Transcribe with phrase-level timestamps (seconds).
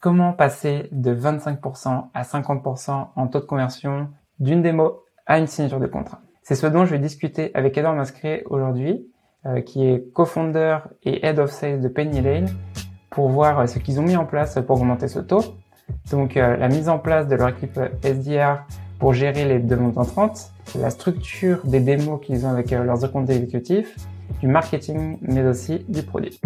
[0.00, 5.80] Comment passer de 25% à 50% en taux de conversion d'une démo à une signature
[5.80, 6.20] de contrat?
[6.44, 9.10] C'est ce dont je vais discuter avec Edouard Mascret aujourd'hui,
[9.44, 12.48] euh, qui est co-founder et head of sales de Penny Lane,
[13.10, 15.42] pour voir euh, ce qu'ils ont mis en place pour augmenter ce taux.
[16.12, 18.66] Donc euh, la mise en place de leur équipe SDR
[19.00, 23.96] pour gérer les demandes entrantes, la structure des démos qu'ils ont avec leurs comptes exécutifs,
[24.40, 26.40] du marketing, mais aussi du produit.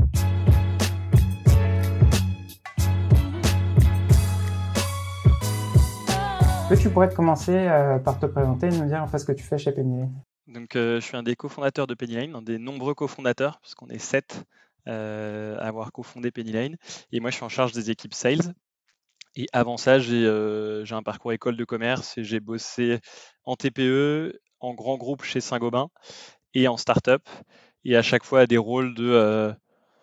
[6.77, 9.25] Que tu pourrais te commencer euh, par te présenter et nous dire en fait ce
[9.25, 10.05] que tu fais chez Penny
[10.47, 13.89] Donc, euh, je suis un des cofondateurs de Penny Lane, un des nombreux cofondateurs, puisqu'on
[13.89, 14.45] est sept
[14.89, 16.77] euh, à avoir cofondé Penny Lane.
[17.11, 18.55] Et moi, je suis en charge des équipes sales.
[19.35, 23.01] Et avant ça, j'ai un parcours école de commerce et j'ai bossé
[23.45, 25.89] en TPE, en grand groupe chez Saint-Gobain
[26.55, 27.23] et en start-up.
[27.85, 29.55] Et à chaque fois à des rôles de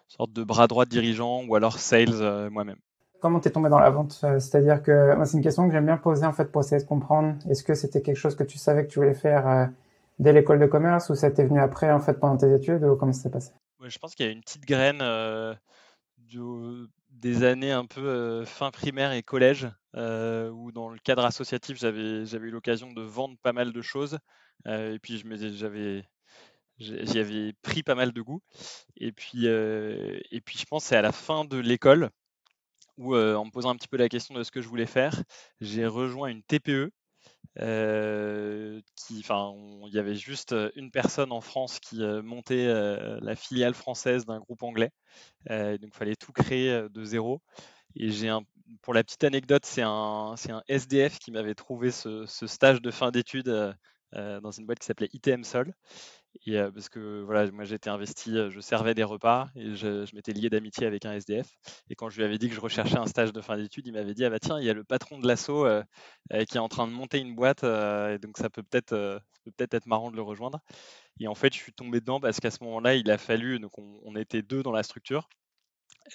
[0.08, 2.80] sorte de bras droit dirigeant ou alors sales moi-même.
[3.20, 5.98] Comment t'es tombé dans la vente euh, C'est-à-dire que c'est une question que j'aime bien
[5.98, 7.36] poser en fait pour essayer de comprendre.
[7.50, 9.66] Est-ce que c'était quelque chose que tu savais que tu voulais faire euh,
[10.20, 12.96] dès l'école de commerce ou ça t'est venu après en fait pendant tes études ou
[12.96, 13.52] comment ça s'est passé?
[13.84, 15.54] Je pense qu'il y a une petite graine euh,
[17.12, 22.48] des années un peu fin primaire et collège où dans le cadre associatif j'avais j'avais
[22.48, 24.20] eu l'occasion de vendre pas mal de choses
[24.68, 26.04] et puis je j'avais
[26.78, 28.42] j'y avais pris pas mal de goût
[28.98, 32.12] et puis et puis je pense c'est à la fin de l'école
[33.00, 35.24] où, en me posant un petit peu la question de ce que je voulais faire,
[35.62, 36.92] j'ai rejoint une TPE.
[38.96, 39.54] qui, enfin,
[39.88, 42.68] il y avait juste une personne en France qui montait
[43.22, 44.92] la filiale française d'un groupe anglais,
[45.50, 47.42] donc il fallait tout créer de zéro.
[47.96, 48.44] Et j'ai un,
[48.82, 52.82] pour la petite anecdote, c'est un, c'est un SDF qui m'avait trouvé ce, ce, stage
[52.82, 53.76] de fin d'études
[54.14, 55.74] dans une boîte qui s'appelait ITM Sol.
[56.74, 60.88] Parce que voilà, moi j'étais investi, je servais des repas et je, m'étais lié d'amitié
[60.88, 61.48] avec un SDF.
[61.90, 63.94] Et quand je lui avais dit que je recherchais un stage de fin d'études, il
[63.94, 65.68] m'avait dit ah bah tiens, il y a le patron de l'assaut
[66.32, 69.22] qui est en train de monter une boîte, et donc ça peut peut-être
[69.58, 70.60] être marrant de le rejoindre.
[71.20, 73.72] Et en fait, je suis tombé dedans parce qu'à ce moment-là, il a fallu, donc
[73.78, 75.30] on, était deux dans la structure.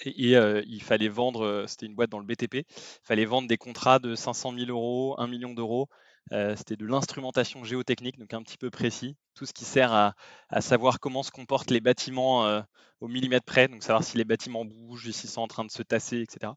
[0.05, 2.65] Et, il fallait vendre, c'était une boîte dans le BTP, il
[3.03, 5.89] fallait vendre des contrats de 500 000 euros, 1 million d'euros
[6.31, 10.15] euh, c'était de l'instrumentation géotechnique, donc un petit peu précis, tout ce qui sert à,
[10.59, 12.61] savoir comment se comportent les bâtiments euh,
[12.99, 15.83] au millimètre près, donc savoir si les bâtiments bougent, s'ils sont en train de se
[15.83, 16.53] tasser, etc.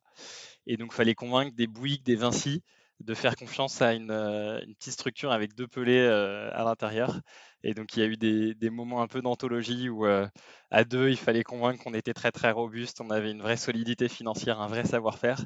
[0.67, 2.63] Et donc, il fallait convaincre des Bouygues, des Vinci,
[3.01, 7.21] de faire confiance à une, euh, petite structure avec deux pelés à l'intérieur.
[7.63, 11.17] Et donc, il y a eu des, moments un peu d'anthologie où, à deux, il
[11.17, 14.85] fallait convaincre qu'on était très, très robuste, on avait une vraie solidité financière, un vrai
[14.85, 15.45] savoir-faire.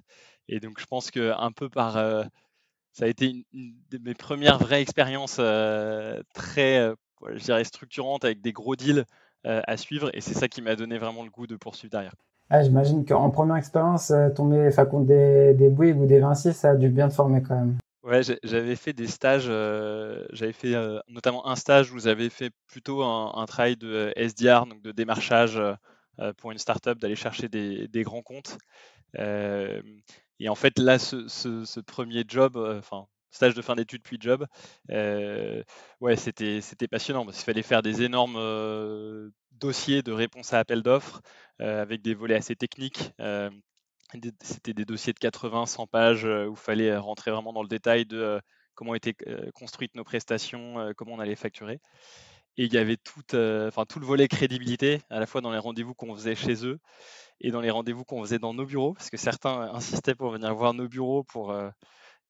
[0.49, 1.97] Et donc, je pense qu'un peu par
[2.93, 6.95] ça a été une, de mes premières vraies expériences euh, très, euh,
[7.35, 9.05] je dirais, structurantes avec des gros deals
[9.47, 10.11] euh, à suivre.
[10.15, 12.15] Et c'est ça qui m'a donné vraiment le goût de poursuivre derrière.
[12.51, 16.75] Ah, J'imagine qu'en première expérience, tomber contre des, des Bouygues ou des Vinci, ça a
[16.75, 17.79] dû bien te former quand même.
[18.03, 19.47] Ouais, j'avais fait des stages,
[20.33, 20.75] j'avais fait
[21.09, 25.59] notamment un stage où j'avais fait plutôt un, travail de SDR, donc de démarchage
[26.37, 28.59] pour une startup, d'aller chercher des, des, grands comptes.
[30.43, 34.45] Et en fait, là, ce, premier job, euh, enfin, stage de fin d'études puis job,
[34.91, 35.63] euh,
[36.01, 40.59] ouais, c'était, c'était passionnant parce qu'il fallait faire des énormes euh, dossiers de réponse à
[40.59, 41.23] appel d'offres
[41.61, 43.13] avec des volets assez techniques.
[44.43, 48.05] c'était des dossiers de 80, 100 pages où il fallait rentrer vraiment dans le détail
[48.05, 48.41] de
[48.75, 49.15] comment étaient
[49.55, 51.81] construites nos prestations, comment on allait facturer.
[52.59, 55.59] Et il y avait tout, enfin, tout le volet crédibilité, à la fois dans les
[55.59, 56.79] rendez-vous qu'on faisait chez eux
[57.43, 60.55] et dans les rendez-vous qu'on faisait dans nos bureaux, parce que certains insistaient pour venir
[60.55, 61.25] voir nos bureaux.
[61.25, 61.69] Pour, euh,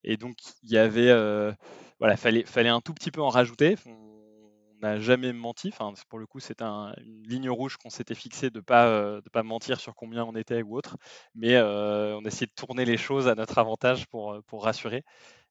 [0.05, 1.53] et donc, il y avait, euh,
[2.01, 3.77] voilà, fallait, fallait un tout petit peu en rajouter.
[3.87, 5.73] On n'a jamais menti.
[6.09, 9.43] Pour le coup, c'est une ligne rouge qu'on s'était fixée de ne pas, euh, pas
[9.43, 10.97] mentir sur combien on était ou autre.
[11.35, 15.05] Mais on a essayé de tourner les choses à notre avantage pour, pour rassurer.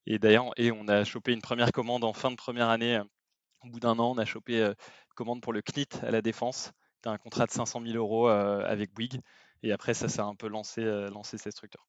[0.07, 2.99] Et d'ailleurs, et on a chopé une première commande en fin de première année.
[3.63, 4.75] Au bout d'un an, on a chopé une
[5.15, 6.71] commande pour le CNIT à la Défense.
[6.95, 9.21] C'était un contrat de 500 000 euros avec Bouygues.
[9.63, 11.87] Et après, ça s'est un peu lancé, lancé cette structure.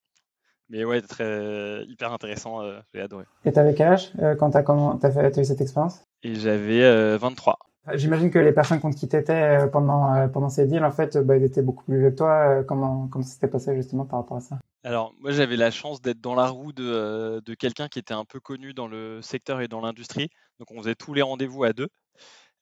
[0.69, 2.61] Mais ouais, très, hyper intéressant,
[2.93, 3.25] j'ai adoré.
[3.45, 6.05] Et t'avais quel âge quand t'as as, as eu cette expérience?
[6.23, 7.59] Et j'avais 23.
[7.95, 11.43] J'imagine que les personnes contre qui t'étais pendant, pendant ces deals, en fait, bah, ils
[11.43, 12.63] étaient beaucoup plus vieux que toi.
[12.65, 14.59] comment, comment ça s'était passé justement par rapport à ça?
[14.85, 18.25] Alors, moi, j'avais la chance d'être dans la roue de, de quelqu'un qui était un
[18.25, 20.29] peu connu dans le secteur et dans l'industrie.
[20.61, 21.89] Donc, on faisait tous les rendez-vous à deux.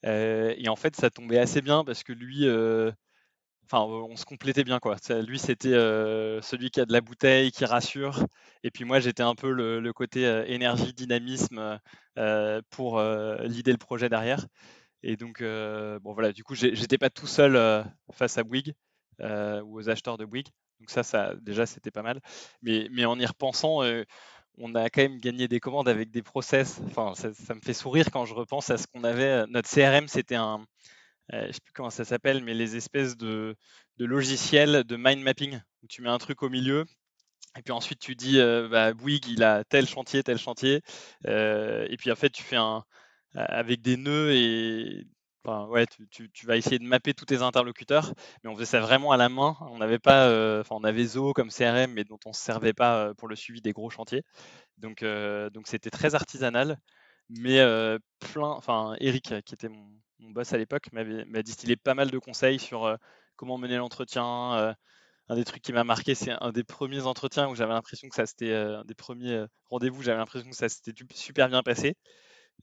[0.05, 2.47] et en fait, ça tombait assez bien parce que lui,
[3.73, 4.97] enfin, on se complétait bien quoi.
[5.27, 8.25] Lui, c'était euh, celui qui a de la bouteille, qui rassure,
[8.65, 11.79] et puis moi, j'étais un peu le, côté euh, énergie, dynamisme
[12.19, 14.47] euh, pour l'idée le projet derrière.
[15.03, 18.75] Et donc, bon voilà, du coup, j'étais pas tout seul face à Bouygues.
[19.21, 20.51] ou aux acheteurs de Bouygues.
[20.79, 22.21] Donc ça, ça déjà, c'était pas mal.
[22.63, 23.83] Mais, mais en y repensant,
[24.59, 26.81] on a quand même gagné des commandes avec des process.
[26.87, 29.47] Enfin, ça, me fait sourire quand je repense à ce qu'on avait.
[29.47, 30.65] Notre CRM, c'était un,
[31.33, 33.57] je ne sais plus comment ça s'appelle, mais les espèces de,
[33.99, 36.85] logiciels de mind mapping où tu mets un truc au milieu.
[37.59, 38.39] Et puis ensuite, tu dis,
[38.71, 40.83] bah, Bouygues, il a tel chantier, tel chantier.
[41.27, 42.85] et puis en fait, tu fais un,
[43.35, 45.07] avec des nœuds et
[45.69, 48.13] ouais, tu, vas essayer de mapper tous tes interlocuteurs,
[48.43, 49.57] mais on faisait ça vraiment à la main.
[49.61, 52.41] On n'avait pas, euh, enfin, on avait Zoho comme CRM, mais dont on ne se
[52.41, 54.23] servait pas euh, pour le suivi des gros chantiers.
[54.79, 56.79] Donc, euh, donc c'était très artisanal,
[57.31, 57.59] mais
[58.21, 58.51] plein.
[58.51, 59.91] Enfin, Eric, qui était mon,
[60.31, 62.97] boss à l'époque, m'a distillé pas mal de conseils sur
[63.37, 64.77] comment mener l'entretien.
[65.29, 68.15] un des trucs qui m'a marqué, c'est un des premiers entretiens où j'avais l'impression que
[68.15, 71.97] ça c'était un des premiers rendez-vous, j'avais l'impression que ça s'était super bien passé.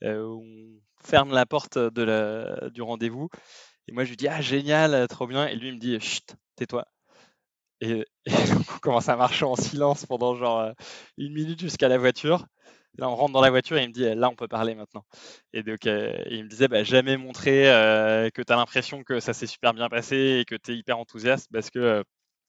[0.04, 3.30] Euh, on ferme la porte du rendez-vous.
[3.88, 5.48] Et moi, je lui dis, ah, génial, trop bien.
[5.48, 6.86] Et lui, il me dit, chut, tais-toi.
[7.82, 8.06] Et,
[8.76, 10.74] on commence à marcher en silence pendant genre euh,
[11.18, 12.46] une minute jusqu'à la voiture?
[12.98, 15.06] Là, on rentre dans la voiture et il me dit, là, on peut parler maintenant.
[15.54, 17.64] Et donc, euh, il me disait, bah, jamais montrer
[18.34, 20.98] que tu as l'impression que ça s'est super bien passé et que tu es hyper
[20.98, 22.04] enthousiaste parce que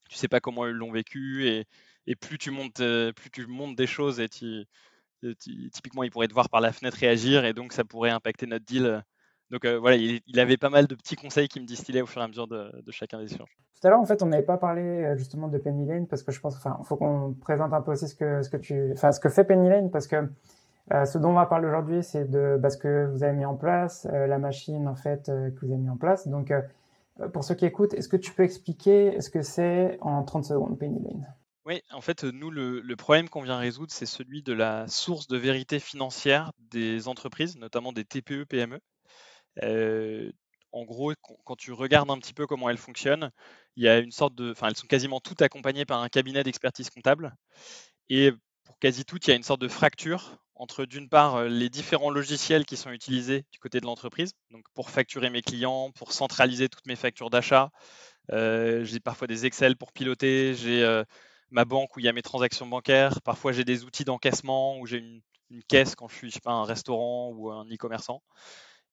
[0.09, 1.47] tu sais pas comment ils l'ont vécu.
[1.49, 1.67] Et,
[2.07, 2.83] et plus, tu montes,
[3.17, 4.65] plus tu montes des choses et tu, euh,
[5.73, 8.65] typiquement, il pourrait te voir par la fenêtre réagir et donc ça pourrait impacter notre
[8.65, 9.03] deal.
[9.51, 12.21] Donc euh, voilà, il, avait pas mal de petits conseils qui me distillaient au fur
[12.21, 13.57] et à mesure de, chacun des échanges.
[13.81, 16.23] Tout à l'heure, en fait, on n'avait pas parlé euh, justement de Penny Lane parce
[16.23, 19.45] que je pense, enfin, faut qu'on présente un peu aussi ce que ce que fait
[19.45, 20.29] Penny Lane parce que
[20.91, 23.57] ce dont on va parler aujourd'hui, c'est de bah, ce que vous avez mis en
[23.57, 26.27] place, la machine en fait que vous avez mis en place.
[26.27, 26.51] Donc,
[27.35, 30.79] pour ceux qui écoutent, est-ce que tu peux expliquer ce que c'est en 30 secondes
[30.79, 31.27] Penny Lane?
[31.69, 35.37] Oui, en fait, nous, le, problème qu'on vient résoudre, c'est celui de la source de
[35.37, 38.81] vérité financière des entreprises, notamment des TPE, PME.
[39.63, 40.33] Euh,
[40.73, 41.13] en gros,
[41.45, 43.31] quand tu regardes un petit peu comment elles fonctionnent,
[43.77, 46.43] il y a une sorte de, enfin, elles sont quasiment toutes accompagnées par un cabinet
[46.43, 47.35] d'expertise comptable.
[48.09, 48.33] Et
[48.65, 51.69] pour quasi toutes, il y a une sorte de fracture entre, d'une part, euh, les
[51.69, 56.13] différents logiciels qui sont utilisés du côté de l'entreprise, donc pour facturer mes clients, pour
[56.13, 57.71] centraliser toutes mes factures d'achat.
[58.33, 61.05] Euh, j'ai parfois des Excel pour piloter, j'ai
[61.51, 63.21] ma banque où il y a mes transactions bancaires.
[63.23, 65.23] Parfois, j'ai des outils d'encaissement où j'ai une,
[65.67, 68.23] caisse quand je suis, je sais pas, un restaurant ou un e-commerçant.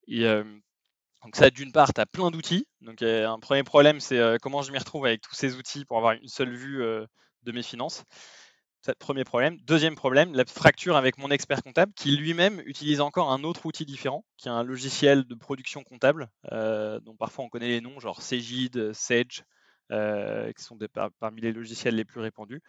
[0.08, 0.44] Et euh,
[1.24, 2.66] donc ça, d'une part, tu as plein d'outils.
[2.80, 5.98] Donc un premier problème, c'est euh, comment je m'y retrouve avec tous ces outils pour
[5.98, 7.06] avoir une seule vue euh,
[7.44, 8.04] de mes finances.
[9.00, 9.58] Premier problème.
[9.64, 13.84] Deuxième problème, la fracture avec mon expert comptable qui lui-même utilise encore un autre outil
[13.84, 18.22] différent, qui est un logiciel de production comptable, dont parfois on connaît les noms, genre
[18.22, 19.44] Cegid, Sage,
[19.92, 20.78] euh, qui sont
[21.20, 22.62] parmi les logiciels les plus répandus.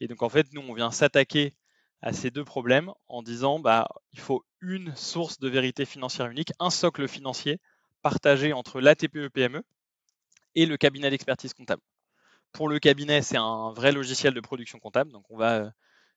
[0.00, 1.54] Et donc en fait, nous, on vient s'attaquer
[2.02, 6.52] à ces deux problèmes en disant bah, il faut une source de vérité financière unique,
[6.58, 7.60] un socle financier
[8.02, 9.62] partagé entre la TPE-PME e
[10.54, 11.82] et le cabinet d'expertise comptable.
[12.52, 15.12] Pour le cabinet, c'est un vrai logiciel de production comptable.
[15.12, 15.70] Donc on va, euh,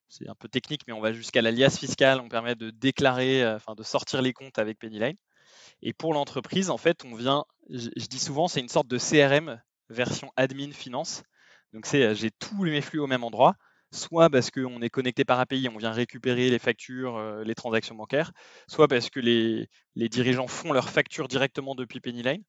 [0.09, 2.19] c'est un peu technique, mais on va jusqu'à l'alias fiscal.
[2.19, 5.15] On permet de déclarer, euh, enfin de sortir les comptes avec Pennyline.
[5.81, 9.61] Et pour l'entreprise, en fait, on vient, je dis souvent, c'est une sorte de CRM
[9.89, 11.23] version admin finance.
[11.73, 13.55] Donc c'est euh, j'ai tous mes flux au même endroit,
[13.91, 17.95] soit parce qu'on est connecté par API, on vient récupérer les factures, euh, les transactions
[17.95, 18.31] bancaires,
[18.67, 22.43] soit parce que les, dirigeants font leurs factures directement depuis Pennyline.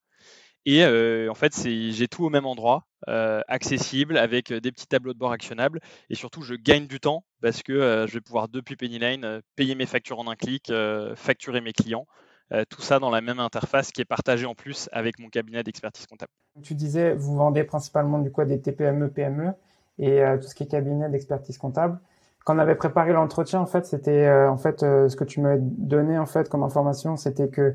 [0.69, 5.19] Et euh, en fait, j'ai tout au même endroit, accessible, avec des petits tableaux de
[5.19, 5.81] bord actionnables.
[6.11, 9.87] Et surtout, je gagne du temps parce que je vais pouvoir, depuis Pennyline, payer mes
[9.87, 10.73] factures en un clic,
[11.15, 12.07] facturer mes clients.
[12.53, 15.65] Euh, tout ça dans la même interface qui est partagée en plus avec mon cabinet
[15.65, 16.31] d'expertise comptable.
[16.63, 19.53] Tu disais, vous vendez principalement du coup des TPME, PME
[19.99, 21.99] et euh, tout ce qui est cabinet d'expertise comptable.
[22.45, 25.59] Quand on avait préparé l'entretien, en fait, c'était euh, en fait ce que tu m'avais
[25.61, 27.75] donné en fait comme information, c'était que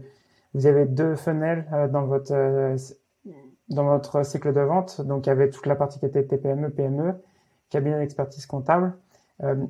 [0.53, 2.75] vous avez deux funnels dans votre
[3.69, 5.01] dans votre cycle de vente.
[5.01, 7.13] Donc, il y avait toute la partie qui était TPME, PME,
[7.69, 8.93] cabinet d'expertise comptable.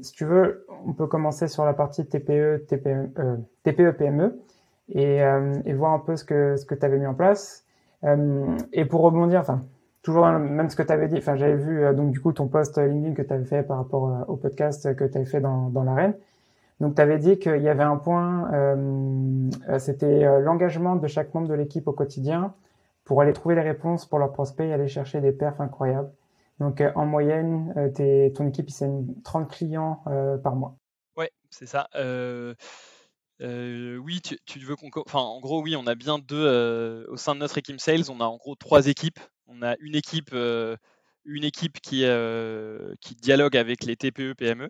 [0.02, 3.12] si tu veux, on peut commencer sur la partie TPE, TPE,
[3.64, 4.40] TPE PME
[4.90, 7.66] et, euh, et voir un peu ce que ce que tu avais mis en place.
[8.04, 9.62] Euh, et pour rebondir, enfin
[10.02, 12.48] toujours même ce que tu avais dit, enfin j'avais vu euh, donc du coup ton
[12.48, 15.70] post LinkedIn que tu avais fait par rapport au podcast que tu avais fait dans,
[15.70, 16.16] dans l'arène.
[16.80, 21.48] Donc tu avais dit qu'il y avait un point, euh, c'était l'engagement de chaque membre
[21.48, 22.56] de l'équipe au quotidien
[23.06, 26.10] pour aller trouver les réponses pour leurs prospects et aller chercher des perfs incroyables.
[26.60, 27.92] Donc en moyenne,
[28.36, 28.90] ton équipe, c'est
[29.24, 30.04] 30 clients
[30.44, 30.76] par mois.
[31.18, 31.88] Ouais, c'est ça.
[31.96, 32.56] Euh,
[33.42, 34.90] oui, tu, veux qu'on.
[35.06, 37.06] Enfin, en gros, oui, on a bien deux.
[37.08, 39.20] au sein de notre équipe sales, on a en gros trois équipes.
[39.48, 42.06] On a une équipe, une équipe qui,
[43.22, 44.70] dialogue avec les TPE, PME,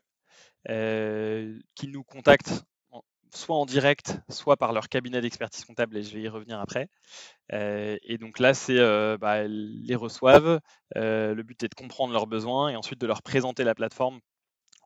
[1.75, 2.63] qui nous contactent
[3.33, 6.87] soit en direct, soit par leur cabinet d'expertise comptable, et je vais y revenir après.
[7.51, 8.77] et donc là, c'est
[9.17, 10.59] bah, les reçoivent.
[10.95, 14.19] le but est de comprendre leurs besoins et ensuite de leur présenter la plateforme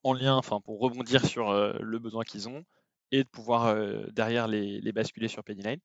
[0.03, 2.63] en lien, enfin pour rebondir sur le besoin qu'ils ont
[3.11, 3.75] et de pouvoir
[4.11, 5.79] derrière les, basculer sur Pennyline.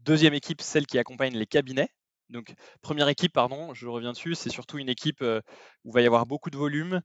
[0.00, 1.88] Deuxième équipe, celle qui accompagne les cabinets.
[2.30, 6.06] Donc première équipe, pardon, je reviens dessus, c'est surtout une équipe où il va y
[6.06, 7.00] avoir beaucoup de volume.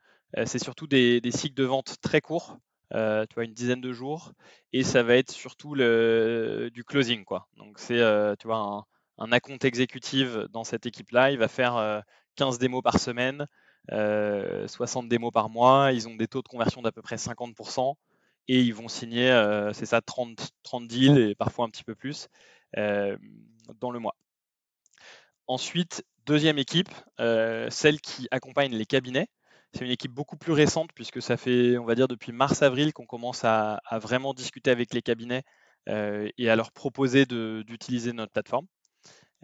[0.46, 2.58] c'est surtout des, cycles de vente très courts.
[2.92, 4.34] Tu vois, une dizaine de jours,
[4.74, 7.25] et ça va être surtout le, du closing.
[7.25, 7.48] Quoi.
[7.58, 8.01] Donc c'est
[8.39, 8.84] tu vois, un,
[9.20, 12.04] un account exécutif dans cette équipe-là, il va faire
[12.36, 13.46] 15 euh, démos par semaine,
[13.89, 17.96] 60 démos par mois, ils ont des taux de conversion d'à peu près 50%,
[18.50, 19.32] et ils vont signer,
[19.74, 22.27] c'est ça, 30, 30 deals, et parfois un petit peu plus,
[22.75, 24.15] dans le mois.
[25.48, 29.29] Ensuite, deuxième équipe, celle qui accompagne les cabinets.
[29.74, 33.06] C'est une équipe beaucoup plus récente puisque ça fait, on va dire, depuis mars-avril qu'on
[33.06, 35.44] commence à, vraiment discuter avec les cabinets
[35.88, 38.65] euh, et à leur proposer d'utiliser notre plateforme.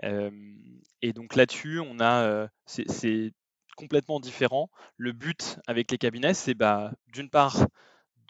[0.03, 0.31] Euh,
[1.01, 3.33] et donc là-dessus, on a, euh, c'est
[3.77, 4.69] complètement différent.
[4.97, 7.67] Le but avec les cabinets, c'est bah, d'une part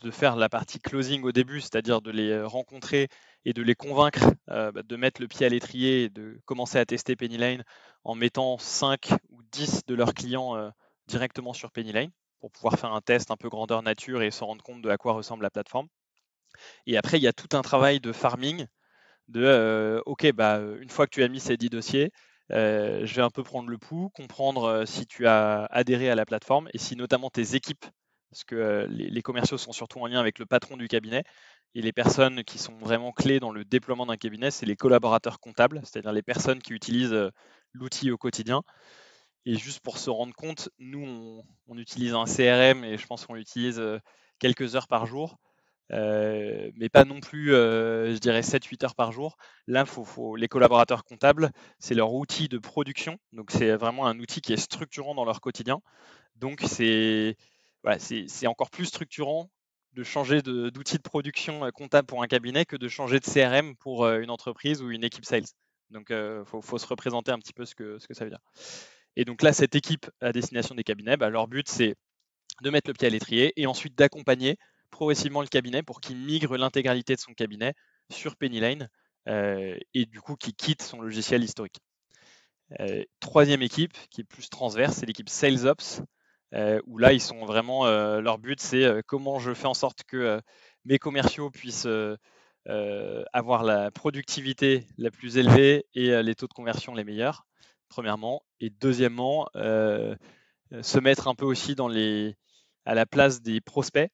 [0.04, 3.08] de faire la partie closing au début, c'est-à-dire de les rencontrer
[3.46, 6.86] et de les convaincre bah, de mettre le pied à l'étrier et de commencer à
[6.86, 7.64] tester Pennyline
[8.04, 10.72] en mettant 5 ou 10 de leurs clients
[11.08, 14.64] directement sur Pennyline pour pouvoir faire un test un peu grandeur nature et se rendre
[14.64, 15.88] compte de à quoi ressemble la plateforme.
[16.86, 18.68] Et après, il y a tout un travail de farming,
[19.28, 22.12] de euh, OK, bah, une fois que tu as mis ces 10 dossiers,
[22.52, 26.16] euh, je vais un peu prendre le pouls, comprendre euh, si tu as adhéré à
[26.16, 27.86] la plateforme et si notamment tes équipes,
[28.36, 31.24] parce que les, commerciaux sont surtout en lien avec le patron du cabinet,
[31.74, 35.40] et les personnes qui sont vraiment clés dans le déploiement d'un cabinet, c'est les collaborateurs
[35.40, 37.18] comptables, c'est-à-dire les personnes qui utilisent
[37.72, 38.62] l'outil au quotidien.
[39.46, 43.36] Et juste pour se rendre compte, nous, on, utilise un CRM et je pense qu'on
[43.36, 43.82] l'utilise
[44.40, 45.38] quelques heures par jour,
[45.92, 49.38] mais pas non plus, je dirais, 7-8 heures par jour.
[49.66, 53.18] Là, faut, les collaborateurs comptables, c'est leur outil de production.
[53.32, 55.80] Donc, c'est vraiment un outil qui est structurant dans leur quotidien.
[56.36, 57.38] Donc, c'est
[58.00, 59.50] c'est encore plus structurant
[59.94, 64.08] de changer d'outil de, production comptable pour un cabinet que de changer de CRM pour
[64.08, 65.46] une entreprise ou une équipe sales.
[65.92, 68.42] Donc, il faut, faut, se représenter un petit peu ce que, ça veut dire.
[69.16, 71.96] Et donc là, cette équipe à destination des cabinets, bah, leur but, c'est
[72.62, 74.58] de mettre le pied à l'étrier et ensuite d'accompagner
[74.92, 77.74] progressivement le cabinet pour qu'il migre l'intégralité de son cabinet
[78.10, 78.90] sur Pennyline
[79.28, 81.80] euh, et du coup qui quitte son logiciel historique.
[82.80, 86.06] Euh, troisième équipe qui est plus transverse, c'est l'équipe Sales Ops, euh,
[86.54, 90.42] où là ils sont vraiment, leur but c'est comment je fais en sorte que
[90.86, 91.88] mes commerciaux puissent
[93.34, 97.46] avoir la productivité la plus élevée et les taux de conversion les meilleurs
[97.90, 98.44] premièrement.
[98.60, 100.16] Et deuxièmement, euh,
[100.82, 101.76] se mettre un peu aussi
[102.86, 104.12] à la place des prospects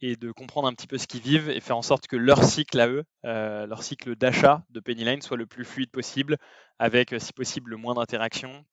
[0.00, 2.44] et de comprendre un petit peu ce qu'ils vivent et faire en sorte que leur
[2.44, 6.36] cycle à eux, euh, leur cycle d'achat de Pennyline soit le plus fluide possible,
[6.78, 8.64] avec si possible le moins d'interactions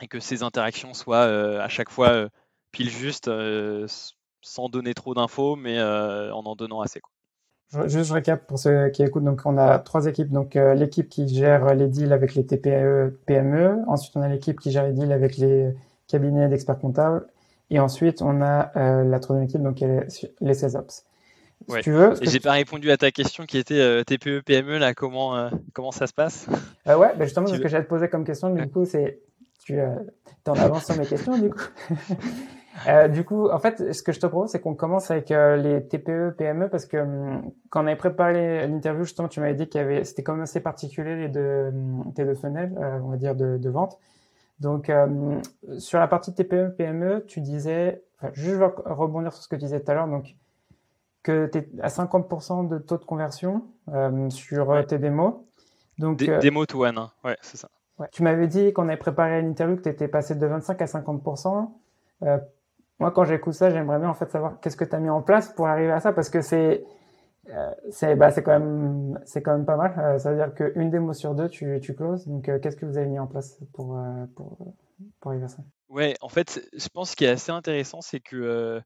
[0.00, 2.28] et que ces interactions soient euh, à chaque fois
[2.72, 3.30] pile juste,
[4.42, 7.00] sans donner trop d'infos, mais en en donnant assez.
[7.00, 7.12] Quoi.
[7.86, 9.24] Juste je récap pour ceux qui écoutent.
[9.24, 10.30] Donc on a trois équipes.
[10.30, 13.84] Donc euh, l'équipe qui gère les deals avec les TPE, PME.
[13.86, 15.70] Ensuite on a l'équipe qui gère les deals avec les
[16.08, 17.26] cabinets d'experts comptables.
[17.70, 21.04] Et ensuite on a euh, la troisième équipe donc les CESOPS.
[21.68, 22.14] Si tu veux.
[22.22, 24.92] Et j'ai pas répondu à ta question qui était euh, TPE PME là.
[24.92, 26.48] Comment comment ça se passe?
[26.86, 28.52] Ouais, bah justement ce que j'allais te poser comme question.
[28.52, 29.20] Du coup c'est
[29.72, 31.60] tu en avances sur mes questions du coup.
[32.86, 35.56] Euh, du coup, en fait, ce que je te propose, c'est qu'on commence avec euh,
[35.56, 39.68] les TPE, PME, parce que hum, quand on avait préparé l'interview, justement, tu m'avais dit
[39.68, 42.98] qu'il y avait, c'était quand même assez particulier les deux, hum, tes deux fenêtres, euh,
[43.02, 43.98] on va dire, de, de vente.
[44.60, 45.40] Donc, hum,
[45.78, 49.80] sur la partie TPE, PME, tu disais, enfin, juste rebondir sur ce que tu disais
[49.80, 50.36] tout à l'heure, donc
[51.22, 53.62] que tu es à 50% de taux de conversion
[54.30, 55.34] sur tes démos.
[55.98, 57.10] Donc, démo to one, hein.
[57.24, 57.68] ouais, c'est ça.
[58.00, 58.08] Ouais.
[58.12, 61.70] Tu m'avais dit qu'on avait préparé l'interview que tu étais passé de 25 à 50%.
[62.22, 62.38] Euh,
[62.98, 65.22] moi, quand j'écoute ça, j'aimerais bien en fait savoir qu'est-ce que tu as mis en
[65.22, 66.84] place pour arriver à ça, parce que c'est
[67.48, 69.94] euh, c'est bah, c'est quand même c'est quand même pas mal.
[69.98, 72.26] Euh, ça veut dire qu'une démo sur deux, tu, tu closes.
[72.26, 73.98] Donc, euh, qu'est-ce que vous avez mis en place pour,
[74.36, 74.74] pour,
[75.20, 75.62] pour arriver à ça?
[75.88, 78.80] Ouais, en fait, je pense ce qui est assez intéressant, c'est que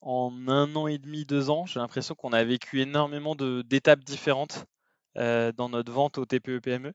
[0.00, 4.66] en un an et demi, deux ans, j'ai l'impression qu'on a vécu énormément d'étapes différentes
[5.14, 6.92] dans notre vente au TPE-PME.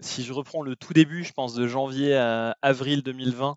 [0.00, 3.56] Si je reprends le tout début, je pense de janvier à avril 2020,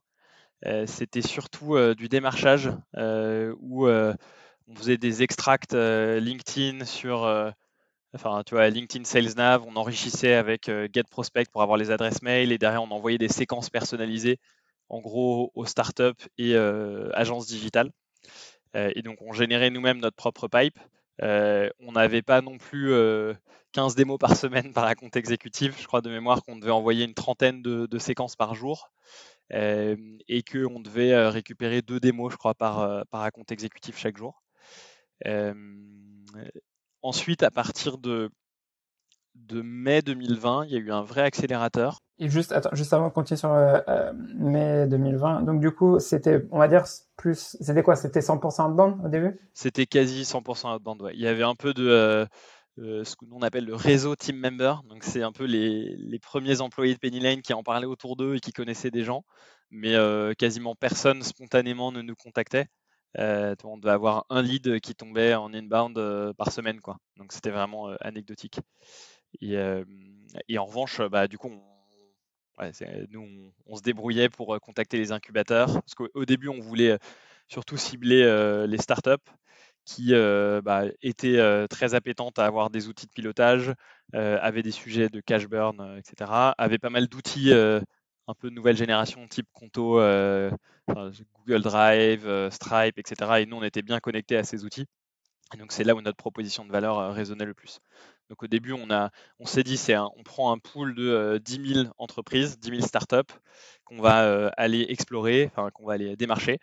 [0.66, 7.22] euh, c'était surtout euh, du démarchage euh, où on faisait des extracts LinkedIn sur
[8.14, 12.22] enfin, tu vois, LinkedIn Sales Nav, on enrichissait avec Get Prospect pour avoir les adresses
[12.22, 14.40] mail et derrière on envoyait des séquences personnalisées,
[14.90, 17.92] en gros aux startups et agences digitales.
[18.76, 20.78] et donc on générait nous-mêmes notre propre pipe.
[21.20, 22.94] on n'avait pas non plus
[23.72, 25.80] 15 démos par semaine par compte exécutif.
[25.80, 28.92] Je crois de mémoire qu'on devait envoyer une trentaine de, séquences par jour
[29.52, 34.44] et qu'on devait récupérer deux démos, je crois, par, par compte exécutif chaque jour.
[37.02, 38.30] ensuite, à partir de,
[39.36, 42.00] de mai 2020, il y a eu un vrai accélérateur.
[42.20, 43.54] Et juste, attends, juste avant de continuer sur
[44.36, 46.84] mai 2020, donc du coup, c'était, on va dire,
[47.16, 47.96] plus, c'était quoi?
[47.96, 49.40] C'était 100% outbound au début?
[49.54, 51.14] C'était quasi 100% outbound, ouais.
[51.16, 52.28] Il y avait un peu de,
[52.80, 54.76] euh, ce que nous on appelle le réseau team member.
[54.88, 58.36] Donc c'est un peu les, premiers employés de Penny Lane qui en parlaient autour d'eux
[58.36, 59.24] et qui connaissaient des gens,
[59.70, 62.68] mais euh, quasiment personne spontanément ne nous contactait.
[63.18, 66.98] Euh, on devait avoir un lead qui tombait en inbound par semaine, quoi.
[67.18, 68.60] Donc c'était vraiment anecdotique.
[69.42, 69.58] Et,
[70.58, 71.50] en revanche, bah, du coup,
[73.10, 76.98] nous, on, se débrouillait pour contacter les incubateurs, parce qu'au début, on voulait
[77.48, 78.24] surtout cibler
[78.68, 79.32] les startups
[79.90, 83.74] qui euh, bah, était euh, très appétente à avoir des outils de pilotage,
[84.14, 88.56] euh, avait des sujets de cash burn, etc., avait pas mal d'outils un peu de
[88.56, 89.96] nouvelle génération, type Conto,
[90.88, 93.32] Google Drive, Stripe, etc.
[93.40, 94.86] Et nous, on était bien connectés à ces outils.
[95.56, 97.80] Et donc, c'est là où notre proposition de valeur résonnait le plus.
[98.30, 101.74] Donc, au début, on, a, on s'est dit, c'est on prend un pool de 10
[101.74, 103.34] 000 entreprises, 10 000 startups
[103.86, 106.60] qu'on va aller explorer, qu'on va aller démarcher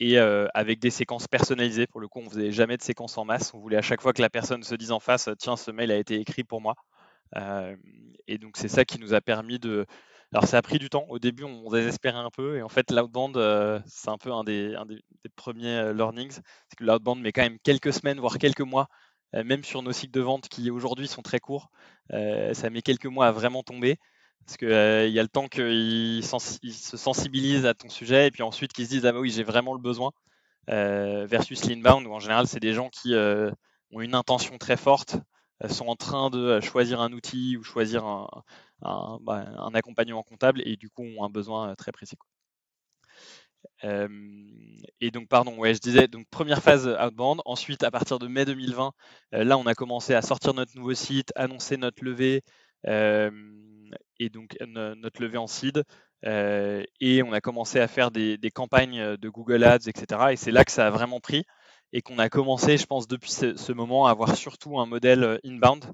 [0.00, 1.86] et avec des séquences personnalisées.
[1.86, 3.54] Pour le coup, on faisait jamais de séquences en masse.
[3.54, 5.90] On voulait à chaque fois que la personne se dise en face, tiens, ce mail
[5.90, 6.74] a été écrit pour moi.
[8.26, 9.86] et donc c'est ça qui nous a permis de.
[10.32, 11.04] Alors ça a pris du temps.
[11.08, 12.56] Au début, on désespérait un peu.
[12.56, 13.36] Et en fait, l'outbound,
[13.86, 16.40] c'est un peu un des, des, premiers learnings.
[16.68, 18.88] C'est que l'outbound met quand même quelques semaines, voire quelques mois,
[19.34, 21.70] même sur nos cycles de vente qui aujourd'hui sont très courts.
[22.10, 23.98] ça met quelques mois à vraiment tomber.
[24.46, 28.42] Parce qu'il euh, y a le temps qu'ils se sensibilisent à ton sujet et puis
[28.42, 30.12] ensuite qu'ils se disent Ah bah oui, j'ai vraiment le besoin.
[30.70, 33.50] Euh, versus l'inbound, où en général, c'est des gens qui euh,
[33.92, 35.16] ont une intention très forte,
[35.68, 38.28] sont en train de choisir un outil ou choisir un,
[39.22, 42.16] bah, accompagnement comptable et du coup ont un besoin très précis.
[43.82, 47.40] et donc, pardon, ouais, je disais, donc première phase outbound.
[47.44, 48.92] Ensuite, à partir de mai 2020,
[49.32, 52.42] là, on a commencé à sortir notre nouveau site, annoncer notre levée,
[54.22, 55.82] et donc notre levée en seed.
[56.24, 60.32] et on a commencé à faire des, campagnes de Google Ads, etc.
[60.32, 61.44] Et c'est là que ça a vraiment pris
[61.92, 65.84] et qu'on a commencé, je pense, depuis ce, moment à avoir surtout un modèle inbound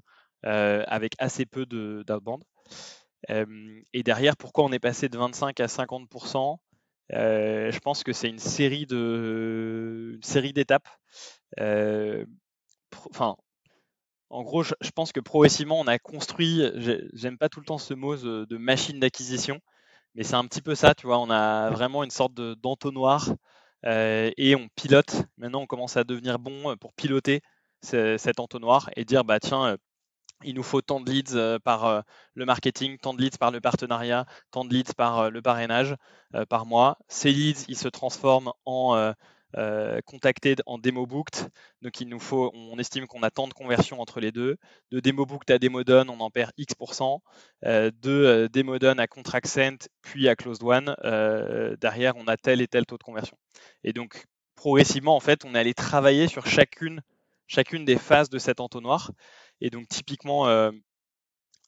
[0.43, 2.43] avec assez peu d'outbound.
[3.29, 6.57] et derrière, pourquoi on est passé de 25 à 50%
[7.11, 10.87] Je pense que c'est une série une série d'étapes.
[13.11, 13.35] Enfin,
[14.29, 16.61] en gros, je, pense que progressivement, on a construit,
[17.13, 19.59] j'aime pas tout le temps ce mot de, machine d'acquisition,
[20.15, 23.29] mais c'est un petit peu ça, tu vois, on a vraiment une sorte d'entonnoir
[23.85, 25.23] euh, et on pilote.
[25.37, 27.41] Maintenant, on commence à devenir bon pour piloter
[27.81, 29.77] cet entonnoir et dire, bah tiens, euh,
[30.43, 33.61] il nous faut tant de leads euh, par le marketing, tant de leads par le
[33.61, 35.95] partenariat, tant de leads par le parrainage
[36.49, 36.97] par mois.
[37.07, 39.13] Ces leads, ils se transforment en
[39.57, 39.99] euh,
[40.65, 41.49] en démo booked.
[41.81, 44.57] Donc il nous faut, on estime qu'on a tant de conversions entre les deux.
[44.91, 47.21] De démo booked à démo done, on en perd X%.
[47.65, 50.95] Euh, de euh, démo done à contract sent, puis à closed one,
[51.79, 53.37] derrière on a tel et tel taux de conversion.
[53.83, 57.01] Et donc progressivement, en fait, on est allé travailler sur chacune,
[57.47, 59.11] chacune des phases de cet entonnoir.
[59.61, 60.71] Et donc typiquement,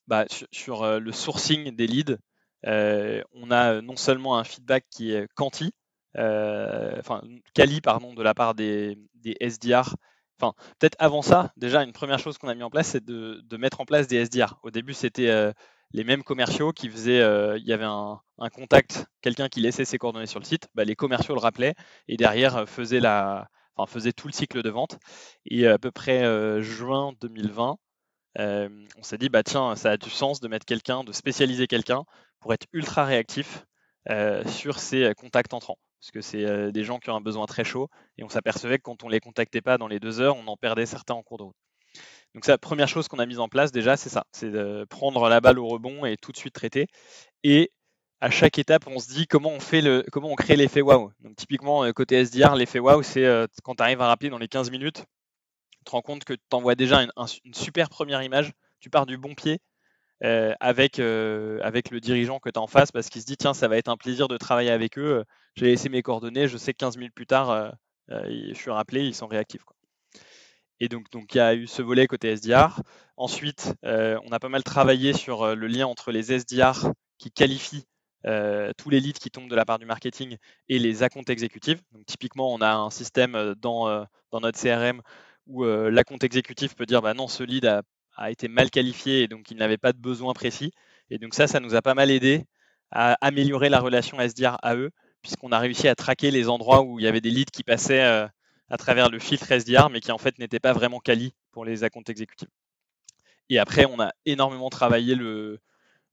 [0.08, 2.18] bah, sur, le sourcing des leads,
[2.64, 5.81] on a non seulement un feedback qui est quanti, euh,
[6.16, 7.22] enfin
[7.54, 8.98] quali pardon, de la part des,
[9.40, 9.96] SDR.
[10.40, 13.58] Enfin, peut-être avant ça, déjà une première chose qu'on a mis en place, c'est de,
[13.58, 14.60] mettre en place des SDR.
[14.64, 15.52] Au début, c'était euh,
[15.92, 18.20] les mêmes commerciaux qui faisaient, euh, il y avait un,
[18.54, 21.76] contact, quelqu'un qui laissait ses coordonnées sur le site, bah, les commerciaux le rappelaient
[22.08, 24.98] et derrière faisaient, la, enfin, faisait tout le cycle de vente.
[25.46, 26.24] Et à peu près
[26.64, 27.78] juin 2020,
[28.38, 32.04] on s'est dit, bah tiens, ça a du sens de mettre quelqu'un, de spécialiser quelqu'un
[32.40, 33.66] pour être ultra réactif
[34.48, 37.64] sur ces contacts entrants parce que c'est euh, des gens qui ont un besoin très
[37.64, 37.88] chaud,
[38.18, 40.48] et on s'apercevait que quand on ne les contactait pas dans les deux heures, on
[40.48, 41.56] en perdait certains en cours de route.
[42.34, 45.30] Donc la première chose qu'on a mise en place déjà, c'est ça, c'est de prendre
[45.30, 46.88] la balle au rebond et tout de suite traiter.
[47.44, 47.72] Et
[48.20, 51.12] à chaque étape, on se dit comment on fait comment on crée l'effet wow.
[51.20, 54.40] Donc typiquement euh, côté SDR, l'effet wow, c'est euh, quand tu arrives à rappeler dans
[54.40, 55.04] les 15 minutes,
[55.80, 57.12] tu te rends compte que tu envoies déjà une,
[57.46, 59.60] une, super première image, tu pars du bon pied,
[60.24, 63.38] euh, avec, euh, avec le dirigeant que tu as en face parce qu'il se dit
[63.38, 65.24] tiens, ça va être un plaisir de travailler avec eux.
[65.56, 67.72] J'ai laissé mes coordonnées, je sais que 15 minutes plus tard, euh,
[68.30, 69.64] je suis rappelé, ils sont réactifs.
[70.80, 72.82] Et donc, il y a eu ce volet côté SDR.
[73.16, 77.86] Ensuite, on a pas mal travaillé sur le lien entre les SDR qui qualifient
[78.24, 80.38] tous les leads qui tombent de la part du marketing
[80.70, 81.82] et les accounts exécutifs.
[81.92, 85.04] Donc, typiquement, on a un système dans, dans notre CRM
[85.46, 87.84] où la compte exécutif peut dire bah non, ce lead a,
[88.16, 90.72] a été mal qualifié et donc il n'avait pas de besoin précis.
[91.10, 92.46] Et donc ça, ça nous a pas mal aidé
[92.92, 97.00] à améliorer la relation SDR à eux, puisqu'on a réussi à traquer les endroits où
[97.00, 100.18] il y avait des leads qui passaient à travers le filtre SDR, mais qui en
[100.18, 102.50] fait n'étaient pas vraiment quali pour les accounts exécutifs.
[103.50, 105.60] Et après, on a énormément travaillé le,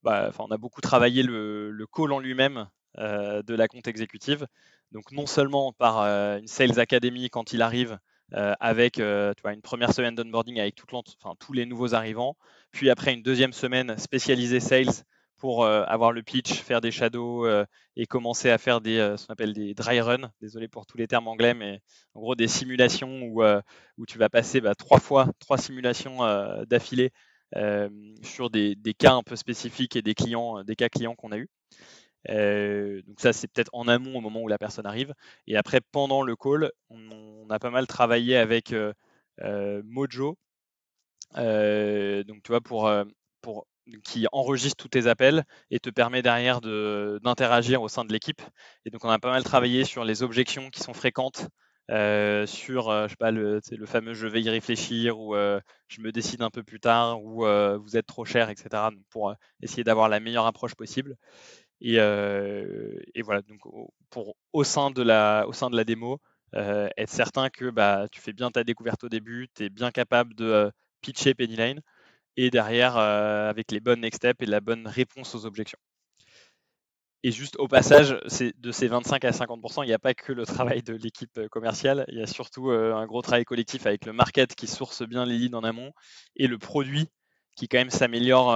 [0.02, 4.46] bah, on a beaucoup travaillé le, le call en lui-même euh, de la compte exécutive.
[4.92, 7.98] Donc non seulement par euh, une sales academy quand il arrive,
[8.34, 12.36] euh, avec vois, une première semaine d'onboarding avec enfin, tous les nouveaux arrivants,
[12.70, 15.04] puis après une deuxième semaine spécialisée sales
[15.36, 17.46] pour avoir le pitch, faire des shadows
[17.94, 20.32] et commencer à faire des, ce qu'on appelle des dry runs.
[20.40, 21.80] Désolé pour tous les termes anglais, mais
[22.14, 23.44] en gros des simulations où,
[23.98, 26.18] où tu vas passer bah, trois fois, trois simulations
[26.66, 27.12] d'affilée
[28.24, 31.38] sur des, des, cas un peu spécifiques et des clients, des cas clients qu'on a
[31.38, 31.48] eu.
[32.26, 35.14] Donc ça, c'est peut-être en amont au moment où la personne arrive.
[35.46, 38.74] Et après, pendant le call, on, a pas mal travaillé avec
[39.42, 40.36] Mojo.
[41.34, 42.90] donc tu vois, pour,
[43.40, 43.66] pour
[44.04, 48.42] qui enregistre tous tes appels et te permet derrière d'interagir au sein de l'équipe.
[48.84, 51.48] Et donc, on a pas mal travaillé sur les objections qui sont fréquentes,
[51.90, 55.58] euh, sur euh, je sais pas, le, le, fameux je vais y réfléchir ou euh,
[55.88, 58.90] je me décide un peu plus tard ou vous êtes trop cher, etc.
[59.10, 61.16] pour essayer d'avoir la meilleure approche possible.
[61.80, 63.60] Et, voilà, donc
[64.10, 66.20] pour, au, sein de la, au sein de la démo,
[66.54, 70.34] être certain que bah, tu fais bien ta découverte au début, tu es bien capable
[70.34, 71.80] de pitcher Pennyline
[72.36, 75.78] et derrière avec les bonnes next steps et la bonne réponse aux objections.
[77.24, 80.46] Et juste au passage, de ces 25 à 50%, il n'y a pas que le
[80.46, 84.54] travail de l'équipe commerciale, il y a surtout un gros travail collectif avec le market
[84.54, 85.92] qui source bien les leads en amont
[86.36, 87.08] et le produit
[87.56, 88.52] qui quand même s'améliore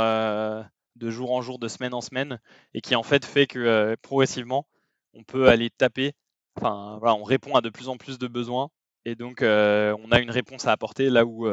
[0.96, 2.40] de jour en jour, de semaine en semaine
[2.74, 4.66] et qui en fait fait que progressivement,
[5.14, 6.12] on peut aller taper,
[6.60, 8.70] on répond à de plus en plus de besoins
[9.04, 11.48] et donc on a une réponse à apporter là où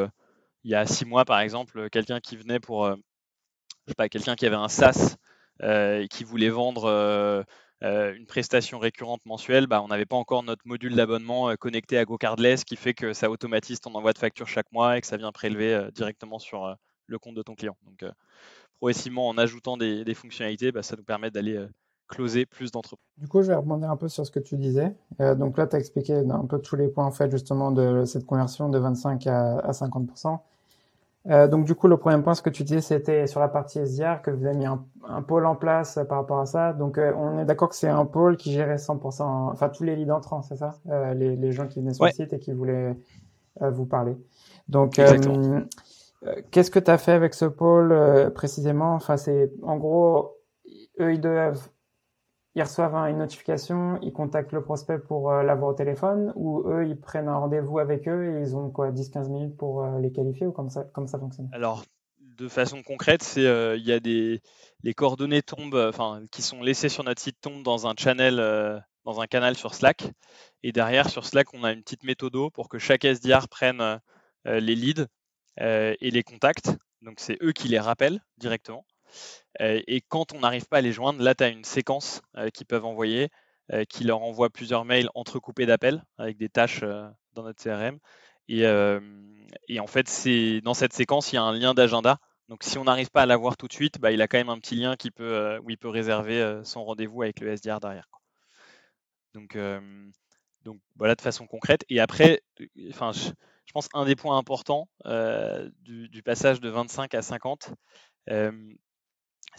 [0.64, 2.96] il y a six mois, par exemple, quelqu'un qui venait pour, euh,
[3.88, 5.16] je sais pas, quelqu'un qui avait un SaaS
[5.64, 7.44] euh, et qui voulait vendre euh,
[7.82, 12.66] une prestation récurrente mensuelle, bah, on n'avait pas encore notre module d'abonnement connecté à GoCardless
[12.66, 15.32] qui fait que ça automatise ton envoi de facture chaque mois et que ça vient
[15.32, 16.76] prélever directement sur
[17.10, 17.76] le compte de ton client.
[17.86, 18.10] Donc,
[18.80, 21.66] progressivement, en ajoutant des, fonctionnalités, bah, ça nous permet d'aller
[22.08, 23.06] closer plus d'entreprises.
[23.18, 24.96] Du coup, je vais rebondir un peu sur ce que tu disais.
[25.20, 28.26] donc là, tu as expliqué un peu tous les points en fait justement de cette
[28.26, 30.40] conversion de 25 à, à 50%.
[31.28, 33.80] Euh, donc du coup, le premier point, ce que tu disais, c'était sur la partie
[33.80, 36.74] SDR que vous avez mis un, pôle en place euh, par rapport à ça.
[36.74, 39.96] Donc euh, on est d'accord que c'est un pôle qui gérait 100%, enfin tous les
[39.96, 40.76] leads entrants, c'est ça?
[41.16, 42.96] Les, les, gens qui venaient sur le site et qui voulaient
[43.60, 44.16] vous parler.
[44.70, 45.00] Donc
[46.52, 48.94] qu'est-ce que tu as fait avec ce pôle précisément?
[48.94, 50.38] Enfin c'est en gros,
[51.00, 51.22] eux ils
[52.56, 56.86] ils reçoivent une notification, ils contactent le prospect pour euh, l'avoir au téléphone, ou eux,
[56.88, 60.12] ils prennent un rendez-vous avec eux et ils ont quoi, 10-15 minutes pour euh, les
[60.12, 61.50] qualifier, ou comme ça, ça fonctionne?
[61.52, 61.86] Alors,
[62.20, 64.42] de façon concrète, c'est euh, il y a des
[64.84, 68.38] les coordonnées tombent, enfin, qui sont laissées sur notre site tombent dans un channel,
[69.04, 70.10] dans un canal sur Slack,
[70.64, 74.00] et derrière sur Slack, on a une petite méthode pour que chaque SDR prenne
[74.46, 75.06] les leads
[75.60, 76.72] et les contacts.
[77.02, 78.86] Donc c'est eux qui les rappellent directement.
[79.62, 82.50] Euh, et quand on n'arrive pas à les joindre, là, tu as une séquence euh,
[82.50, 83.30] qu'ils peuvent envoyer
[83.72, 86.84] euh, qui leur envoie plusieurs mails entrecoupés d'appels avec des tâches
[87.34, 88.00] dans notre CRM.
[88.48, 88.66] Et,
[89.80, 92.18] en fait, c'est dans cette séquence, il y a un lien d'agenda.
[92.48, 94.50] Donc, si on n'arrive pas à l'avoir tout de suite, bah, il a quand même
[94.50, 98.10] un petit lien qui peut, où il peut réserver son rendez-vous avec le SDR derrière.
[99.36, 99.56] Donc,
[100.64, 101.86] donc, voilà de façon concrète.
[101.90, 102.42] Et après,
[102.90, 103.30] enfin, je,
[103.74, 107.74] pense un des points importants du, du, passage de 25 à 50,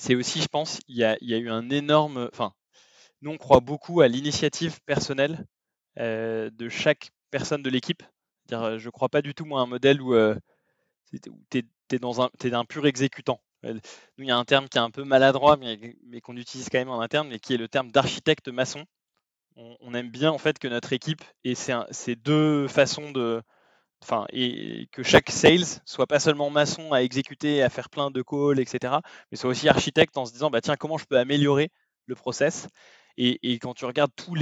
[0.00, 2.28] c'est aussi, je pense, il y a, eu un énorme.
[2.32, 2.54] Enfin,
[3.20, 5.46] nous, on croit beaucoup à l'initiative personnelle
[5.98, 8.02] euh, de chaque personne de l'équipe.
[8.50, 10.34] Je ne crois pas du tout, moi, à un modèle où, euh,
[11.12, 11.58] tu
[11.90, 13.42] es, dans un, pur exécutant.
[13.64, 16.68] Euh, nous, il y a un terme qui est un peu maladroit, mais, qu'on utilise
[16.70, 18.84] quand même en interne, mais qui est le terme d'architecte maçon.
[19.56, 23.42] On, aime bien en fait que notre équipe ait ces deux façons de,
[24.02, 28.22] enfin, et que chaque sales soit pas seulement maçon à exécuter, à faire plein de
[28.22, 28.94] calls, etc.,
[29.30, 31.70] mais soit aussi architecte en se disant, bah tiens, comment je peux améliorer
[32.06, 32.68] le process?
[33.16, 34.34] Et, quand tu regardes tout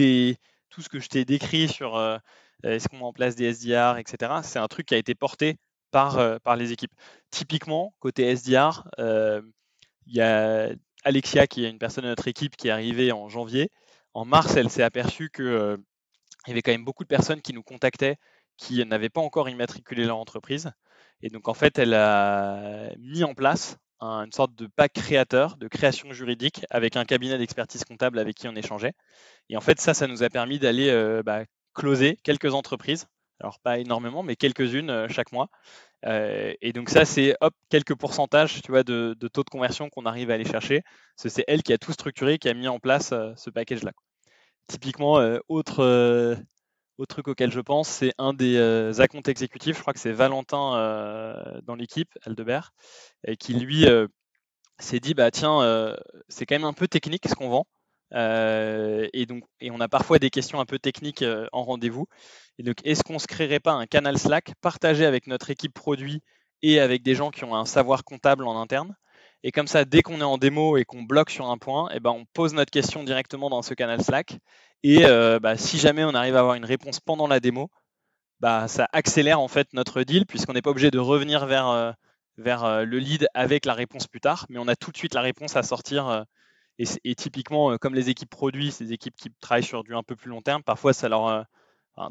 [0.83, 2.19] ce que je t'ai décrit sur euh,
[2.63, 5.57] est-ce qu'on met en place des SDR, etc., c'est un truc qui a été porté
[5.91, 6.93] par, euh, par les équipes.
[7.31, 9.43] Typiquement, côté SDR, euh,
[10.07, 10.71] il y a
[11.05, 13.71] Alexia, qui est une personne de notre équipe, qui est arrivée en janvier.
[14.15, 15.79] En mars, elle s'est aperçue qu'il
[16.47, 18.17] y avait quand même beaucoup de personnes qui nous contactaient
[18.59, 20.71] qui n'avaient pas encore immatriculé leur entreprise.
[21.23, 25.67] Et donc, en fait, elle a mis en place une sorte de pack créateur, de
[25.67, 28.93] création juridique, avec un cabinet d'expertise comptable avec qui on échangeait.
[29.49, 31.45] Et en fait, ça, ça nous a permis d'aller euh, bah,
[31.75, 33.07] closer quelques entreprises
[33.41, 35.49] Alors pas énormément, mais quelques-unes chaque mois.
[36.05, 40.31] et donc ça, c'est hop quelques pourcentages, tu vois, de, taux de conversion qu'on arrive
[40.31, 40.83] à aller chercher.
[41.17, 43.93] C'est elle qui a tout structuré, qui a mis en place ce package-là.
[44.69, 45.15] Typiquement,
[45.49, 46.37] autre
[46.99, 48.93] autre truc auquel je pense, c'est un des euh,
[49.27, 52.73] exécutifs, je crois que c'est Valentin euh, dans l'équipe, Aldebert,
[53.25, 54.09] et qui lui euh,
[54.79, 55.97] s'est dit bah tiens, euh,
[56.29, 57.67] c'est quand même un peu technique ce qu'on vend.
[58.13, 62.07] et donc, et on a parfois des questions un peu techniques en rendez-vous.
[62.59, 66.23] Et donc, est-ce qu'on se créerait pas un canal Slack partagé avec notre équipe produit
[66.63, 68.97] et avec des gens qui ont un savoir comptable en interne?
[69.45, 72.01] Et comme ça, dès qu'on est en démo et qu'on bloque sur un point, eh
[72.01, 74.39] ben, on pose notre question directement dans ce canal Slack.
[74.83, 77.71] Et euh, bah, si jamais on arrive à avoir une réponse pendant la démo,
[78.41, 81.93] bah, ça accélère en fait notre deal puisqu'on n'est pas obligé de revenir vers, euh,
[82.37, 85.15] vers euh, le lead avec la réponse plus tard, mais on a tout de suite
[85.15, 86.25] la réponse à sortir.
[86.79, 90.31] Et, typiquement, comme les équipes produits, ces équipes qui travaillent sur du un peu plus
[90.31, 91.45] long terme, parfois ça leur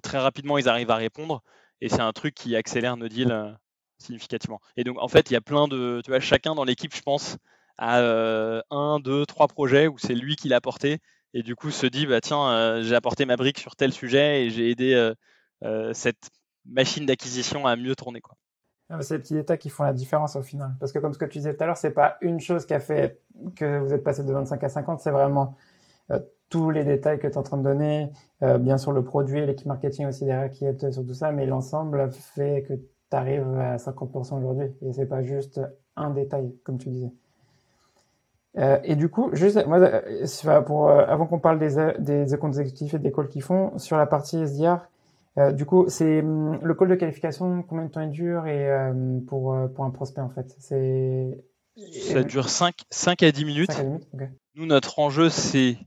[0.03, 1.41] très rapidement ils arrivent à répondre
[1.79, 3.57] et c'est un truc qui accélère nos deals
[3.97, 4.59] significativement.
[4.75, 7.01] Et donc en fait, il y a plein de, tu vois, chacun dans l'équipe, je
[7.01, 7.37] pense,
[7.77, 8.01] a
[8.71, 10.99] un, deux, trois projets où c'est lui qui l'a porté
[11.33, 14.45] et du coup se dit bah tiens euh, j'ai apporté ma brique sur tel sujet
[14.45, 15.13] et j'ai aidé euh,
[15.63, 16.29] euh, cette
[16.65, 18.35] machine d'acquisition à mieux tourner quoi.
[18.89, 21.19] Ah, c'est les petits détails qui font la différence au final parce que comme ce
[21.19, 23.21] que tu disais tout à l'heure c'est pas une chose qui a fait
[23.55, 25.55] que vous êtes passé de 25 à 50 c'est vraiment
[26.49, 28.09] tous les détails que tu es en train de donner
[28.41, 32.09] bien sûr le produit l'équipe marketing aussi derrière qui est sur tout ça mais l'ensemble
[32.13, 32.73] fait que
[33.09, 35.61] tu arrives à 50% aujourd'hui et c'est pas juste
[35.95, 37.11] un détail comme tu disais.
[38.57, 42.57] Euh, et du coup, juste, moi, euh, pour, euh, avant qu'on parle des, des comptes
[42.57, 44.79] exécutifs et des calls qu'ils font, sur la partie SDR,
[45.53, 48.67] du coup, c'est hum, le call de qualification, combien de temps il dure et
[49.27, 51.43] pour, pour un prospect en fait c'est...
[51.91, 53.71] Ça dure 5, 5 à 10 minutes.
[53.71, 55.77] 5 à 10 minutes Nous, notre enjeu, c'est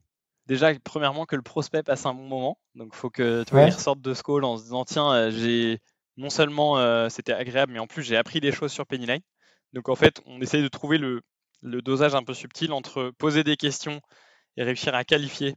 [0.47, 2.59] déjà, premièrement, que le prospect passe un bon moment.
[2.77, 5.31] Donc, il faut que tu vois, il ressorte de ce call en se disant tiens,
[5.31, 5.81] j'ai
[6.21, 9.23] non seulement c'était agréable, mais en plus, j'ai appris des choses sur Pennyline.
[9.73, 11.23] Donc, en fait, on essaye de trouver le,
[11.63, 14.01] dosage un peu subtil entre poser des questions
[14.57, 15.57] et réussir à qualifier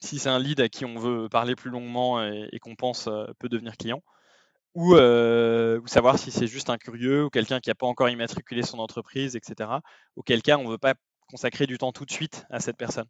[0.00, 3.26] si c'est un lead à qui on veut parler plus longuement et, qu'on pense euh,
[3.38, 4.02] peut devenir client,
[4.76, 8.62] euh, ou, savoir si c'est juste un curieux ou quelqu'un qui n'a pas encore immatriculé
[8.62, 9.70] son entreprise, etc.
[10.16, 10.94] Auquel cas, on ne veut pas
[11.30, 13.06] consacrer du temps tout de suite à cette personne.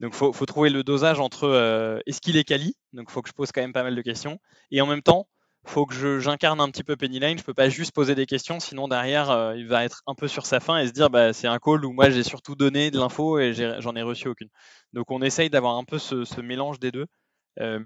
[0.00, 3.22] Donc, il faut, trouver le dosage entre euh, est-ce qu'il est quali, donc il faut
[3.22, 4.38] que je pose quand même pas mal de questions,
[4.70, 5.28] et en même temps,
[5.68, 7.38] faut que j'incarne un petit peu Pennyline.
[7.38, 10.28] Je peux pas juste poser des questions, sinon derrière, euh, il va être un peu
[10.28, 12.90] sur sa fin et se dire bah, c'est un call où moi j'ai surtout donné
[12.90, 14.48] de l'info et j'en ai, reçu aucune.
[14.92, 17.06] Donc on essaye d'avoir un peu ce, mélange des deux.
[17.60, 17.80] Euh,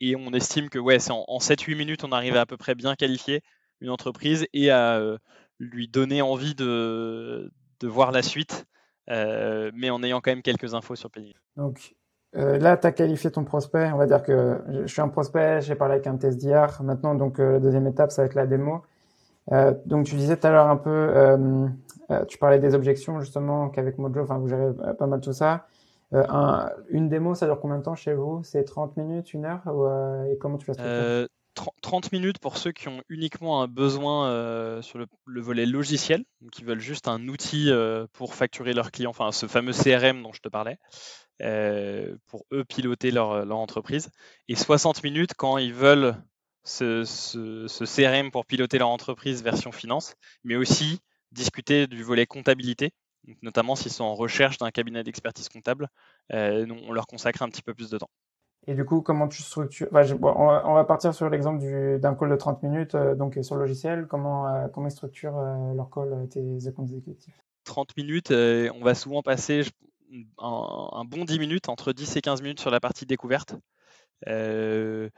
[0.00, 2.74] et on estime que ouais, c'est en, 7-8 minutes, on arrive à à peu près
[2.74, 3.40] bien qualifier
[3.80, 5.18] une entreprise et à euh,
[5.58, 7.50] lui donner envie de,
[7.82, 8.66] voir la suite,
[9.08, 11.34] mais en ayant quand même quelques infos sur Pennyline.
[11.56, 11.94] Donc
[12.36, 13.90] euh, là, tu as qualifié ton prospect.
[13.92, 16.82] On va dire que je suis un prospect, j'ai parlé avec un test d'IR.
[16.82, 18.82] Maintenant, donc, euh, la deuxième étape, ça va être la démo.
[19.52, 21.38] Euh, donc, tu disais tout à l'heure un peu,
[22.28, 25.66] tu parlais des objections, justement, qu'avec Mojo, vous gérez pas mal tout ça.
[26.12, 28.42] Un, une démo, ça dure combien de temps chez vous?
[28.44, 29.62] C'est 30 minutes, une heure?
[30.30, 31.28] Et comment tu fais
[31.82, 36.64] 30 minutes pour ceux qui ont uniquement un besoin sur le, le, volet logiciel, qui
[36.64, 37.70] veulent juste un outil
[38.12, 40.78] pour facturer leurs clients, enfin ce fameux CRM dont je te parlais.
[41.42, 44.10] Euh, pour eux piloter leur, leur, entreprise.
[44.46, 46.14] Et 60 minutes quand ils veulent
[46.62, 51.00] ce, ce, CRM pour piloter leur entreprise version finance, mais aussi
[51.32, 52.92] discuter du volet comptabilité,
[53.42, 55.88] notamment s'ils sont en recherche d'un cabinet d'expertise comptable,
[56.32, 58.10] euh, on leur consacre un petit peu plus de temps.
[58.68, 62.62] Et du coup, comment tu structures on, va, partir sur l'exemple d'un call de 30
[62.62, 64.06] minutes, euh, donc sur le logiciel.
[64.06, 65.38] Comment, comment ils structurent
[65.74, 67.42] leur call, tes comptes exécutifs?
[67.64, 69.62] 30 minutes, on va souvent passer,
[70.38, 73.54] un, bon 10 minutes, entre 10 et 15 minutes sur la partie découverte.
[74.28, 75.10] Euh,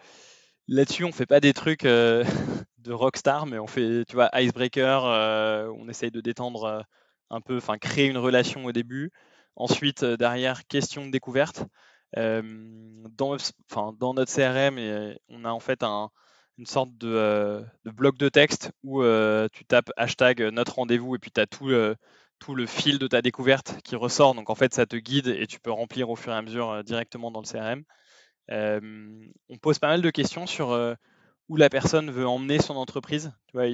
[0.68, 2.24] là-dessus, on fait pas des trucs euh,
[2.78, 6.84] de rockstar, mais on fait, tu vois, icebreaker, euh, on essaye de détendre
[7.30, 9.12] un peu, enfin, créer une relation au début.
[9.56, 11.64] Ensuite, derrière, question de découverte.
[12.14, 13.36] dans,
[13.98, 14.78] dans notre CRM,
[15.28, 15.82] on a en fait
[16.58, 19.02] une sorte de, bloc de texte où
[19.52, 21.70] tu tapes hashtag notre rendez-vous et puis tu as tout,
[22.38, 24.34] tout le fil de ta découverte qui ressort.
[24.34, 26.70] Donc en fait, ça te guide et tu peux remplir au fur et à mesure
[26.70, 27.84] euh, directement dans le CRM.
[28.50, 28.80] Euh,
[29.48, 30.94] on pose pas mal de questions sur euh,
[31.48, 33.32] où la personne veut emmener son entreprise.
[33.46, 33.66] Tu vois,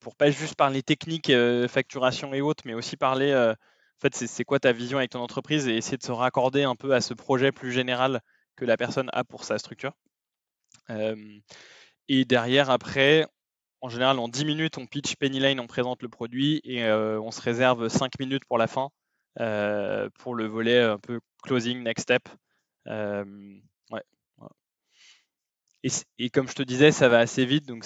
[0.00, 1.32] pour pas juste parler technique,
[1.68, 5.66] facturation et autres, mais aussi parler, en fait, c'est quoi ta vision avec ton entreprise
[5.66, 8.20] et essayer de se raccorder un peu à ce projet plus général
[8.54, 9.94] que la personne a pour sa structure.
[12.08, 13.26] et derrière, après,
[13.82, 17.32] en général, en 10 minutes, on pitch Pennyline, on présente le produit et euh, on
[17.32, 18.90] se réserve 5 minutes pour la fin
[19.40, 22.28] euh, pour le volet un peu closing, next step.
[22.86, 23.24] Euh,
[26.18, 27.66] et, comme je te disais, ça va assez vite.
[27.66, 27.84] Donc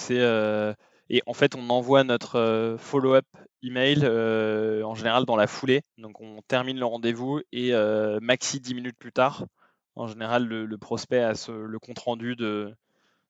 [1.09, 3.25] et en fait, on envoie notre follow-up
[3.63, 4.07] email
[4.85, 5.81] en général dans la foulée.
[5.97, 7.73] Donc on termine le rendez-vous et
[8.21, 9.47] maxi 10 minutes plus tard,
[9.95, 12.75] en général, le, prospect a le compte rendu de,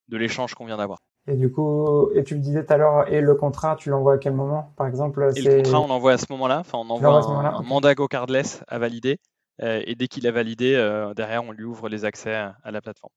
[0.08, 0.98] de l'échange qu'on vient d'avoir.
[1.28, 4.14] Et du coup, et tu me disais tout à l'heure, et le contrat, tu l'envoies
[4.14, 6.60] à quel moment, par exemple Et le contrat, on l'envoie à ce moment-là.
[6.60, 9.18] Enfin, on envoie un, mandat GoCardless à valider.
[9.62, 12.80] Euh, et dès qu'il a validé, euh, derrière, on lui ouvre les accès à, la
[12.80, 13.12] plateforme.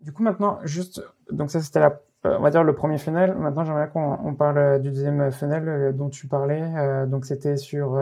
[0.00, 3.34] Du coup, maintenant, juste, donc ça, c'était la, euh, on va dire le premier funnel.
[3.34, 7.06] Maintenant, j'aimerais qu'on parle du deuxième funnel dont tu parlais.
[7.06, 7.98] donc, c'était sur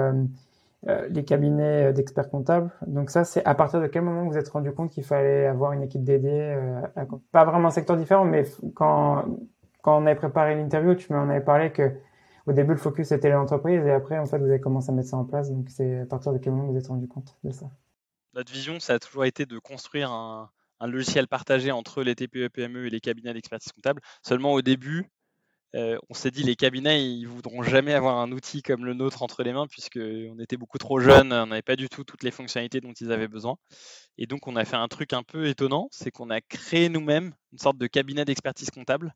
[1.11, 2.71] les cabinets d'experts comptables.
[2.87, 5.47] Donc ça, c'est à partir de quel moment vous, vous êtes rendu compte qu'il fallait
[5.47, 6.57] avoir une équipe dédiée,
[7.33, 8.45] pas vraiment un secteur différent, mais
[8.75, 9.25] quand
[9.87, 11.93] quand on avait préparé l'interview, tu m'en avais parlé que
[12.47, 15.11] au début le focus était l'entreprise et après en fait vous avez commencé à mettre
[15.11, 15.49] ça en place.
[15.49, 17.67] Donc c'est à partir de quel moment vous êtes rendu compte de ça?
[18.35, 22.87] Notre vision, ça a toujours été de construire un, logiciel partagé entre les TPE, PME
[22.87, 24.03] et les cabinets d'expertise comptable.
[24.23, 25.09] Seulement au début,
[25.75, 29.23] euh, on s'est dit les cabinets ils voudront jamais avoir un outil comme le nôtre
[29.23, 32.23] entre les mains puisque on était beaucoup trop jeunes, on n'avait pas du tout toutes
[32.23, 33.57] les fonctionnalités dont ils avaient besoin.
[34.17, 37.35] Et donc on a fait un truc un peu étonnant, c'est qu'on a créé nous-mêmes
[37.53, 39.15] une sorte de cabinet d'expertise comptable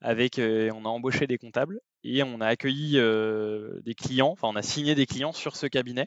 [0.00, 4.48] avec euh, on a embauché des comptables et on a accueilli euh, des clients, enfin
[4.48, 6.06] on a signé des clients sur ce cabinet.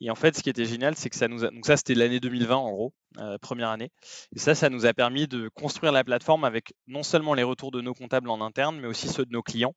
[0.00, 1.50] Et en fait, ce qui était génial, c'est que ça nous a...
[1.50, 3.90] donc ça c'était l'année 2020 en gros, euh, première année.
[4.34, 7.70] Et ça, ça nous a permis de construire la plateforme avec non seulement les retours
[7.70, 9.74] de nos comptables en interne, mais aussi ceux de nos clients.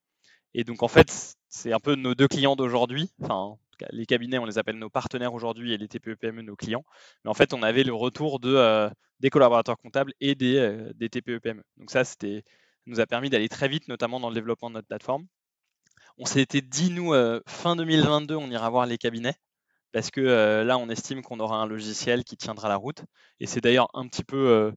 [0.53, 3.11] Et donc en fait, c'est un peu nos deux clients d'aujourd'hui.
[3.23, 3.55] Enfin,
[3.91, 6.83] les cabinets, on les appelle nos partenaires aujourd'hui et les TPE-PME, nos clients.
[7.23, 8.89] Mais en fait, on avait le retour de,
[9.21, 11.63] des collaborateurs comptables et des, des TPE-PME.
[11.77, 12.43] Donc ça, c'était
[12.89, 15.25] nous a permis d'aller très vite, notamment dans le développement de notre plateforme.
[16.17, 19.35] On s'était dit, nous, euh, fin 2022, on ira voir les cabinets,
[19.91, 23.03] parce que euh, là, on estime qu'on aura un logiciel qui tiendra la route.
[23.39, 24.71] Et c'est d'ailleurs un petit peu, euh,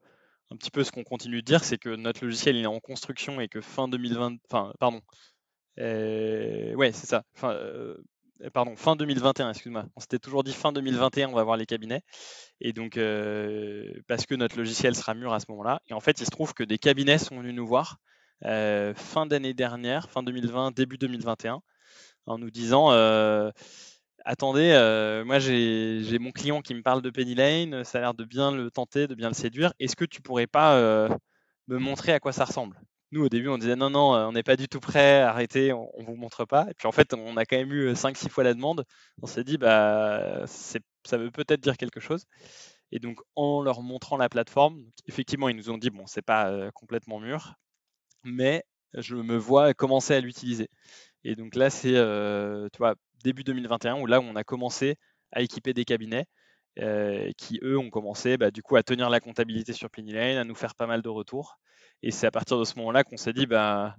[0.50, 2.80] un petit peu ce qu'on continue de dire, c'est que notre logiciel il est en
[2.80, 5.00] construction et que fin 2020, enfin, pardon,
[5.78, 7.24] ouais, c'est ça.
[8.42, 9.84] Euh, pardon, fin 2021, excuse-moi.
[9.96, 12.02] On s'était toujours dit fin 2021, on va voir les cabinets.
[12.60, 15.80] Et donc, euh, parce que notre logiciel sera mûr à ce moment-là.
[15.88, 17.98] Et en fait, il se trouve que des cabinets sont venus nous voir
[18.44, 21.62] euh, fin d'année dernière, fin 2020, début 2021,
[22.26, 22.90] en nous disant
[24.24, 24.72] Attendez,
[25.26, 28.52] moi j'ai mon client qui me parle de Penny Lane, ça a l'air de bien
[28.52, 29.72] le tenter, de bien le séduire.
[29.80, 31.08] Est-ce que tu pourrais pas
[31.68, 32.80] me montrer à quoi ça ressemble?
[33.12, 35.70] Nous, au début, on disait non, non, euh, on n'est pas du tout prêt, arrêtez,
[35.74, 36.66] on ne vous montre pas.
[36.70, 38.86] Et puis en fait, on a quand même eu 5-6 euh, fois la demande.
[39.20, 42.24] On s'est dit, bah, ça veut peut-être dire quelque chose.
[42.90, 46.50] Et donc, en leur montrant la plateforme, effectivement, ils nous ont dit, bon, c'est pas
[46.50, 47.54] euh, complètement mûr,
[48.24, 50.68] mais je me vois commencer à l'utiliser.
[51.24, 51.92] Et donc là, c'est,
[52.72, 54.96] tu vois, début 2021, où là, on a commencé
[55.32, 56.26] à équiper des cabinets.
[57.38, 60.54] qui eux ont commencé bah, du coup à tenir la comptabilité sur Lane, à nous
[60.54, 61.58] faire pas mal de retours.
[62.02, 63.96] Et c'est à partir de ce moment-là qu'on s'est dit, bah,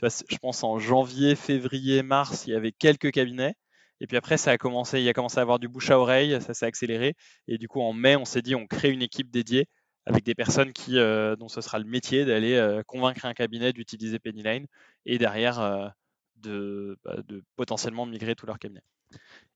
[0.00, 3.54] tu vois, je pense en janvier, février, mars, il y avait quelques cabinets.
[4.00, 6.40] Et puis après, ça a commencé, il a commencé à avoir du bouche à oreille,
[6.40, 7.14] ça s'est accéléré.
[7.48, 9.68] Et du coup, en mai, on s'est dit, on crée une équipe dédiée
[10.06, 13.72] avec des personnes qui, euh, dont ce sera le métier d'aller euh, convaincre un cabinet
[13.72, 14.66] d'utiliser Pennyline
[15.04, 15.88] et derrière euh,
[16.40, 18.82] de, bah, de, potentiellement migrer tout leur cabinet.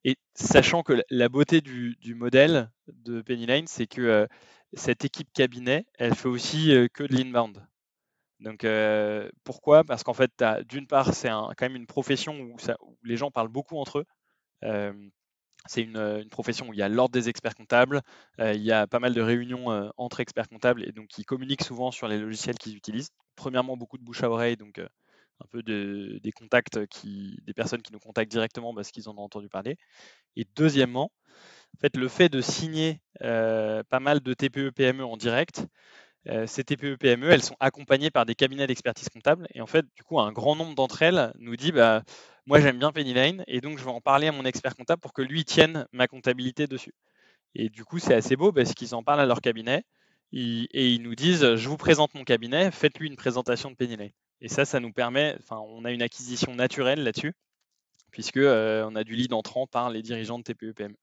[0.05, 4.29] Et sachant que la beauté du, modèle de Pennyline, c'est que
[4.75, 7.67] cette équipe cabinet, elle fait aussi que de l'inbound.
[8.41, 8.67] Donc
[9.45, 9.85] pourquoi?
[9.85, 10.31] Parce qu'en fait,
[10.69, 12.57] d'une part, c'est quand même une profession où,
[13.03, 15.09] les gens parlent beaucoup entre eux.
[15.67, 18.03] c'est une, profession où il y a l'ordre des experts comptables,
[18.39, 21.91] il y a pas mal de réunions entre experts comptables et donc ils communiquent souvent
[21.91, 23.11] sur les logiciels qu'ils utilisent.
[23.37, 24.81] Premièrement, beaucoup de bouche à oreille, donc
[25.41, 29.23] un peu des contacts, qui, des personnes qui nous contactent directement parce qu'ils en ont
[29.23, 29.77] entendu parler.
[30.37, 31.11] Et deuxièmement,
[31.75, 35.67] en le fait de signer euh, pas mal de TPE-PME en direct,
[36.29, 39.47] euh, ces TPE-PME, elles sont accompagnées par des cabinets d'expertise comptable.
[39.55, 42.03] Et en fait, du coup, un grand nombre d'entre elles nous dit bah,
[42.47, 45.13] Moi, j'aime bien Lane et donc je vais en parler à mon expert comptable pour
[45.13, 46.95] que lui tienne ma comptabilité dessus.
[47.55, 49.85] Et du coup, c'est assez beau parce qu'ils en parlent à leur cabinet
[50.33, 54.13] et ils nous disent Je vous présente mon cabinet, faites-lui une présentation de Lane.
[54.41, 57.33] Et ça, ça nous permet, enfin, on a une acquisition naturelle là-dessus,
[58.11, 60.97] puisque euh, on a du lead entrant par les dirigeants de TPE-PME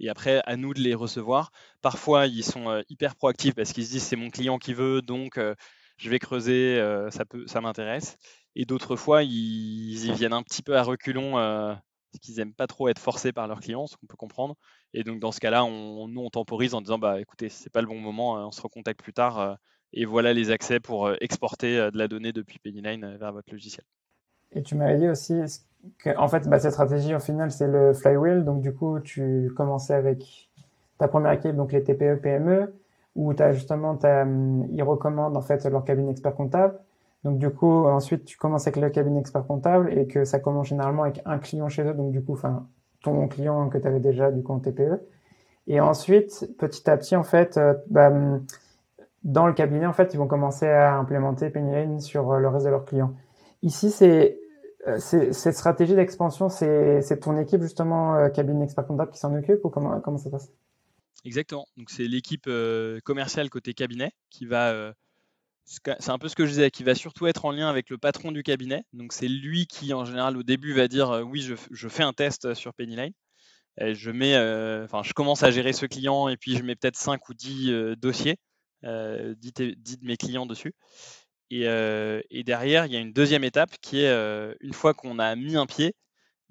[0.00, 1.52] et après à nous de les recevoir.
[1.80, 5.00] Parfois, ils sont euh, hyper proactifs parce qu'ils se disent c'est mon client qui veut,
[5.00, 5.54] donc euh,
[5.96, 6.80] je vais creuser,
[7.10, 8.16] ça, peut, ça m'intéresse.
[8.56, 12.66] Et d'autres fois, ils, y viennent un petit peu à reculons parce qu'ils n'aiment pas
[12.66, 14.56] trop être forcés par leurs clients, ce qu'on peut comprendre.
[14.94, 17.82] Et donc dans ce cas-là, on, nous on temporise en disant bah écoutez, c'est pas
[17.82, 19.58] le bon moment, on se recontacte plus tard.
[19.92, 23.84] Et voilà les accès pour exporter de la donnée depuis Penny9 vers votre logiciel.
[24.52, 25.40] Et tu m'avais dit aussi
[25.98, 28.44] que, en fait, bah, cette stratégie, au final, c'est le flywheel.
[28.44, 30.50] Donc, du coup, tu commençais avec
[30.98, 32.72] ta première équipe, donc les TPE, PME.
[33.16, 36.78] où as justement, hum, ils recommandent en fait leur cabinet expert comptable.
[37.24, 40.68] Donc du coup, ensuite, tu commences avec le cabinet expert comptable et que ça commence
[40.68, 41.94] généralement avec un client chez eux.
[41.94, 42.66] Donc du coup, enfin,
[43.02, 45.00] ton client que tu avais déjà du coup en TPE.
[45.66, 48.44] Et ensuite, petit à petit, en fait, euh, bah, hum,
[49.24, 52.64] dans le cabinet, en fait, ils vont commencer à implémenter Pennylane sur euh, le reste
[52.64, 53.14] de leurs clients.
[53.62, 54.38] Ici, c'est
[54.88, 59.70] euh, cette stratégie d'expansion, c'est ton équipe justement cabinet expert comptable qui s'en occupe ou
[59.70, 60.50] comment comment ça passe?
[61.24, 61.66] Exactement.
[61.76, 62.50] Donc c'est l'équipe
[63.04, 64.92] commerciale côté cabinet qui va
[65.64, 67.96] c'est un peu ce que je disais, qui va surtout être en lien avec le
[67.96, 68.82] patron du cabinet.
[68.92, 72.52] Donc c'est lui qui, en général, au début, va dire oui, je, fais un test
[72.54, 73.12] sur Pennyline.
[73.78, 74.36] je mets,
[74.82, 77.94] enfin, je commence à gérer ce client et puis je mets peut-être 5 ou 10
[77.96, 78.40] dossiers,
[78.82, 80.74] 10, de mes clients dessus.
[81.50, 81.64] Et,
[82.30, 85.56] et, derrière, il y a une deuxième étape qui est une fois qu'on a mis
[85.56, 85.94] un pied,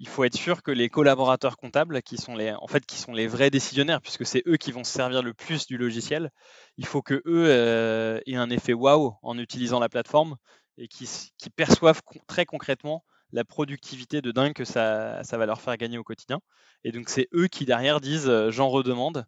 [0.02, 3.14] il faut être sûr que les collaborateurs comptables, qui sont les, en fait, qui sont
[3.14, 6.32] les vrais décisionnaires, puisque c'est eux qui vont se servir le plus du logiciel,
[6.78, 10.38] il faut que eux euh, aient un effet waouh en utilisant la plateforme
[10.80, 11.08] et qui,
[11.56, 16.40] perçoivent très concrètement la productivité de dingue que ça, va leur faire gagner au quotidien.
[16.84, 19.28] Et donc c'est eux qui derrière disent euh, j'en redemande.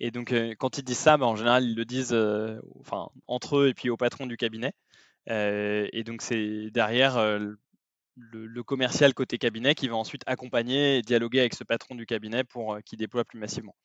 [0.00, 2.16] Et donc euh, quand ils disent ça, bah, en général ils le disent
[2.80, 4.72] enfin, entre eux et puis au patron du cabinet.
[5.28, 7.18] et donc c'est derrière
[8.16, 12.44] le, commercial côté cabinet qui va ensuite accompagner et dialoguer avec ce patron du cabinet
[12.44, 13.76] pour euh, qu'il déploie plus massivement.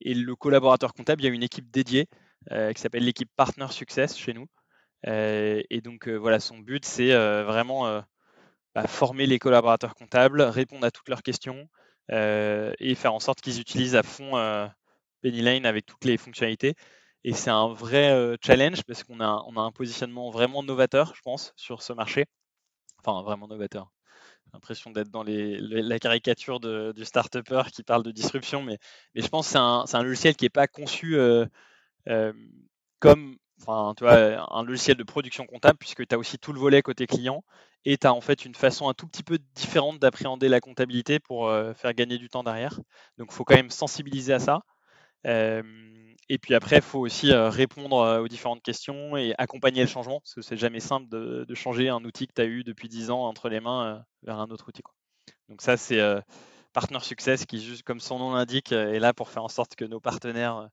[0.00, 2.06] Et le collaborateur comptable, il y a une équipe dédiée
[2.52, 4.46] euh, qui s'appelle l'équipe Partner Success chez nous.
[5.06, 7.12] Euh, et donc voilà, son but, c'est
[7.44, 8.02] vraiment
[8.74, 11.68] bah, former les collaborateurs comptables, répondre à toutes leurs questions
[12.10, 14.32] et faire en sorte qu'ils utilisent à fond
[15.22, 16.74] Pennyline avec toutes les fonctionnalités.
[17.24, 21.20] Et c'est un vrai challenge parce qu'on a, on a un positionnement vraiment novateur, je
[21.22, 22.26] pense, sur ce marché
[23.04, 23.90] enfin vraiment novateur.
[24.46, 28.78] J'ai l'impression d'être dans la caricature du start-upper qui parle de disruption, mais,
[29.14, 31.44] mais je pense que c'est un, logiciel qui n'est pas conçu euh,
[32.08, 32.32] euh,
[32.98, 36.60] comme enfin, tu vois, un logiciel de production comptable, puisque tu as aussi tout le
[36.60, 37.44] volet côté client,
[37.84, 41.18] et tu as en fait une façon un tout petit peu différente d'appréhender la comptabilité
[41.18, 42.80] pour euh, faire gagner du temps derrière.
[43.18, 44.62] Donc il faut quand même sensibiliser à ça.
[45.24, 50.34] Et puis après, il faut aussi répondre aux différentes questions et accompagner le changement, parce
[50.34, 53.24] que c'est jamais simple de, changer un outil que tu as eu depuis 10 ans
[53.26, 54.82] entre les mains vers un autre outil.
[55.48, 56.00] Donc ça, c'est
[56.72, 59.84] Partner Success qui, juste comme son nom l'indique, est là pour faire en sorte que
[59.84, 60.68] nos partenaires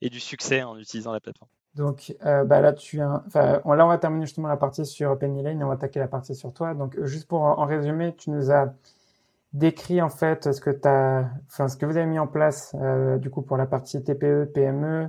[0.00, 1.50] aient du succès en utilisant la plateforme.
[1.74, 5.74] Donc bah là, là, on va terminer justement la partie sur Pennylane et on va
[5.74, 6.74] attaquer la partie sur toi.
[6.74, 8.74] Donc juste pour en, résumer, tu nous as
[9.52, 13.18] décrit en fait ce que as, enfin ce que vous avez mis en place euh,
[13.18, 15.08] du coup pour la partie TPE, PME,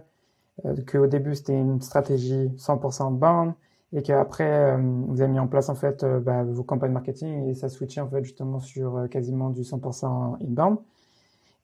[0.66, 3.54] euh, qu'au début c'était une stratégie 100% bound
[3.94, 4.78] et qu'après euh,
[5.08, 8.02] vous avez mis en place en fait euh, bah, vos campagnes marketing et ça switchait
[8.02, 10.78] en fait justement sur euh, quasiment du 100% inbound.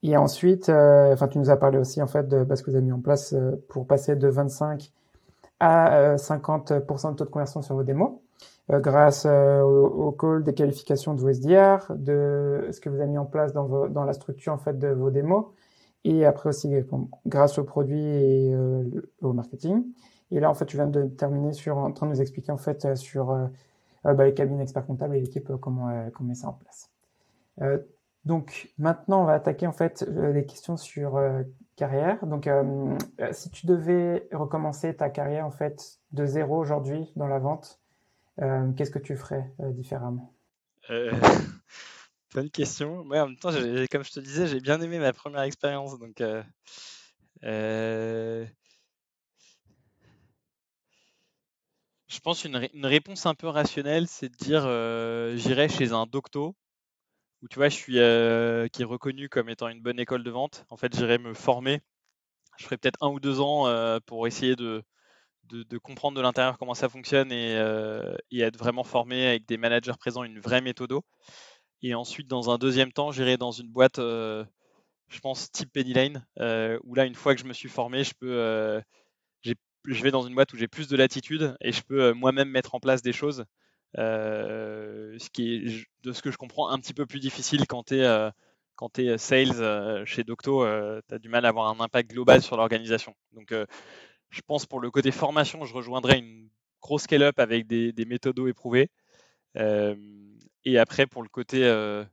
[0.04, 2.86] Et ensuite, enfin tu nous as parlé aussi en fait de ce que vous avez
[2.86, 3.34] mis en place
[3.68, 4.92] pour passer de 25
[5.60, 8.12] à 50% de taux de conversion sur vos démos.
[8.70, 13.08] Euh, grâce euh, au, call des qualifications de vos SDR, de ce que vous avez
[13.08, 15.46] mis en place dans, vos, dans la structure en fait de vos démos,
[16.04, 16.70] et après aussi
[17.26, 18.84] grâce aux produits et euh,
[19.22, 19.86] au marketing.
[20.32, 22.58] Et là, en fait, tu viens de terminer sur en train de nous expliquer en
[22.58, 23.28] fait sur
[24.04, 26.92] bah, les cabines experts comptables et l'équipe comment comment met ça en place.
[28.26, 31.18] donc maintenant, on va attaquer en fait les questions sur
[31.78, 32.26] carrière.
[32.26, 32.50] Donc,
[33.32, 37.87] si tu devais recommencer ta carrière en fait de zéro aujourd'hui dans la vente, euh,
[38.38, 40.34] qu'est-ce que tu ferais euh, différemment?
[40.90, 41.12] Euh,
[42.34, 43.04] Bonne question.
[43.06, 43.52] Moi, en même temps,
[43.92, 45.98] comme je te disais, j'ai bien aimé ma première expérience.
[45.98, 46.22] Donc,
[47.42, 48.46] je
[52.22, 54.64] pense une réponse un peu rationnelle, c'est de dire
[55.38, 56.56] j'irai chez un docto
[57.42, 60.66] où tu vois, je suis qui est reconnu comme étant une bonne école de vente.
[60.70, 61.82] En fait, j'irai me former.
[62.58, 63.66] Je ferai peut-être un ou deux ans
[64.06, 64.84] pour essayer de,
[65.50, 69.94] de, comprendre de l'intérieur comment ça fonctionne euh, et, être vraiment formé avec des managers
[70.00, 70.94] présents, une vraie méthode.
[71.82, 74.44] Et ensuite, dans un deuxième temps, j'irai dans une boîte, euh,
[75.10, 78.14] je pense, type Pennyline, euh, où là, une fois que je me suis formé, je
[78.20, 78.82] peux,
[79.44, 82.76] je vais dans une boîte où j'ai plus de latitude et je peux moi-même mettre
[82.76, 83.46] en place des choses.
[83.96, 88.00] ce qui est, de ce que je comprends, un petit peu plus difficile quand tu
[88.00, 88.32] es
[88.76, 90.66] quand tu es sales chez Docto,
[91.08, 93.16] tu as du mal à avoir un impact global sur l'organisation.
[93.34, 93.54] Donc,
[94.30, 96.50] je pense pour le côté formation, je rejoindrai une
[96.82, 98.90] grosse scale-up avec des, méthodos éprouvés.
[99.58, 99.96] Euh,
[100.66, 102.04] et après, pour le côté euh,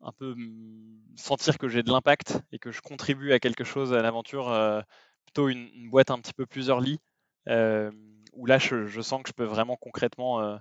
[0.00, 3.92] un peu mm, sentir que j'ai de l'impact et que je contribue à quelque chose
[3.92, 4.80] à l'aventure, euh,
[5.24, 6.98] plutôt une, boîte un petit peu plus early,
[8.32, 10.58] où là, je, sens que je peux vraiment concrètement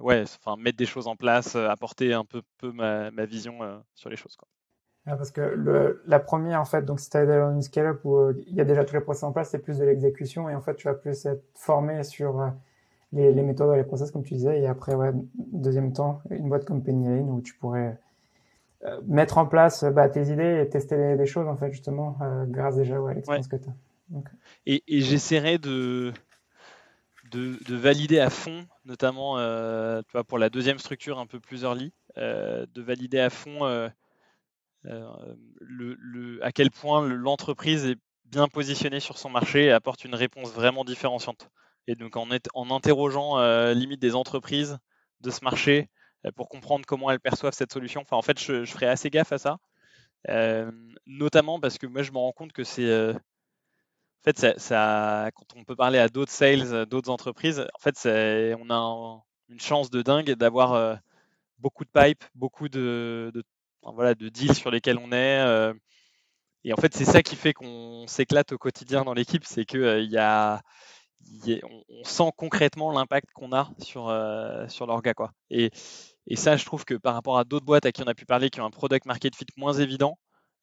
[0.00, 4.10] ouais, enfin, mettre des choses en place, apporter un peu, peu ma, ma vision sur
[4.10, 4.36] les choses.
[4.36, 4.48] Quoi.
[5.04, 8.00] Ah, parce que le, la première, en fait, donc si tu as dans une scale-up
[8.04, 10.48] où euh, il y a déjà tous les process en place, c'est plus de l'exécution
[10.48, 12.48] et en fait, tu vas plus être formé sur euh,
[13.12, 14.60] les, les, méthodes et les process, comme tu disais.
[14.60, 17.98] Et après, ouais, deuxième temps, une boîte comme Penny Lane où tu pourrais
[18.84, 22.76] euh, mettre en place bah, tes idées et tester des, choses, en fait, justement, grâce
[22.76, 24.22] déjà à l'expérience que tu as.
[24.66, 26.12] Et, et j'essaierai de,
[27.32, 29.36] de, de, valider à fond, notamment
[30.04, 33.90] tu vois, pour la deuxième structure un peu plus early, de valider à fond
[34.86, 40.50] euh, à quel point l'entreprise est bien positionnée sur son marché et apporte une réponse
[40.52, 41.50] vraiment différenciante.
[41.86, 42.30] Et donc en,
[42.70, 44.78] interrogeant euh, limite des entreprises
[45.20, 45.88] de ce marché
[46.26, 48.02] euh, pour comprendre comment elles perçoivent cette solution.
[48.02, 49.58] Enfin, en fait, je, ferai assez gaffe à ça,
[51.06, 55.74] notamment parce que moi, je me rends compte que c'est en fait, quand on peut
[55.74, 61.00] parler à d'autres sales, d'autres entreprises, en fait, on a une chance de dingue d'avoir
[61.58, 63.42] beaucoup de pipe, beaucoup de, de,
[63.90, 65.40] voilà, de deals sur lesquels on est.
[65.40, 65.74] Euh,
[66.64, 69.78] et en fait, c'est ça qui fait qu'on s'éclate au quotidien dans l'équipe, c'est que
[69.78, 70.60] euh, y a,
[71.64, 75.14] on, sent concrètement l'impact qu'on a sur, euh, l'orga.
[75.14, 75.32] Quoi.
[75.50, 75.70] Et,
[76.28, 78.26] et, ça, je trouve que par rapport à d'autres boîtes à qui on a pu
[78.26, 80.18] parler, qui ont un product market fit moins évident,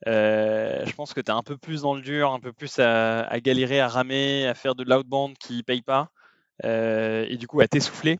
[0.05, 3.21] je pense que tu es un peu plus dans le dur, un peu plus à,
[3.23, 6.09] à galérer, à ramer, à faire de l'outbound qui ne paye pas,
[6.63, 8.19] et du coup à t'essouffler.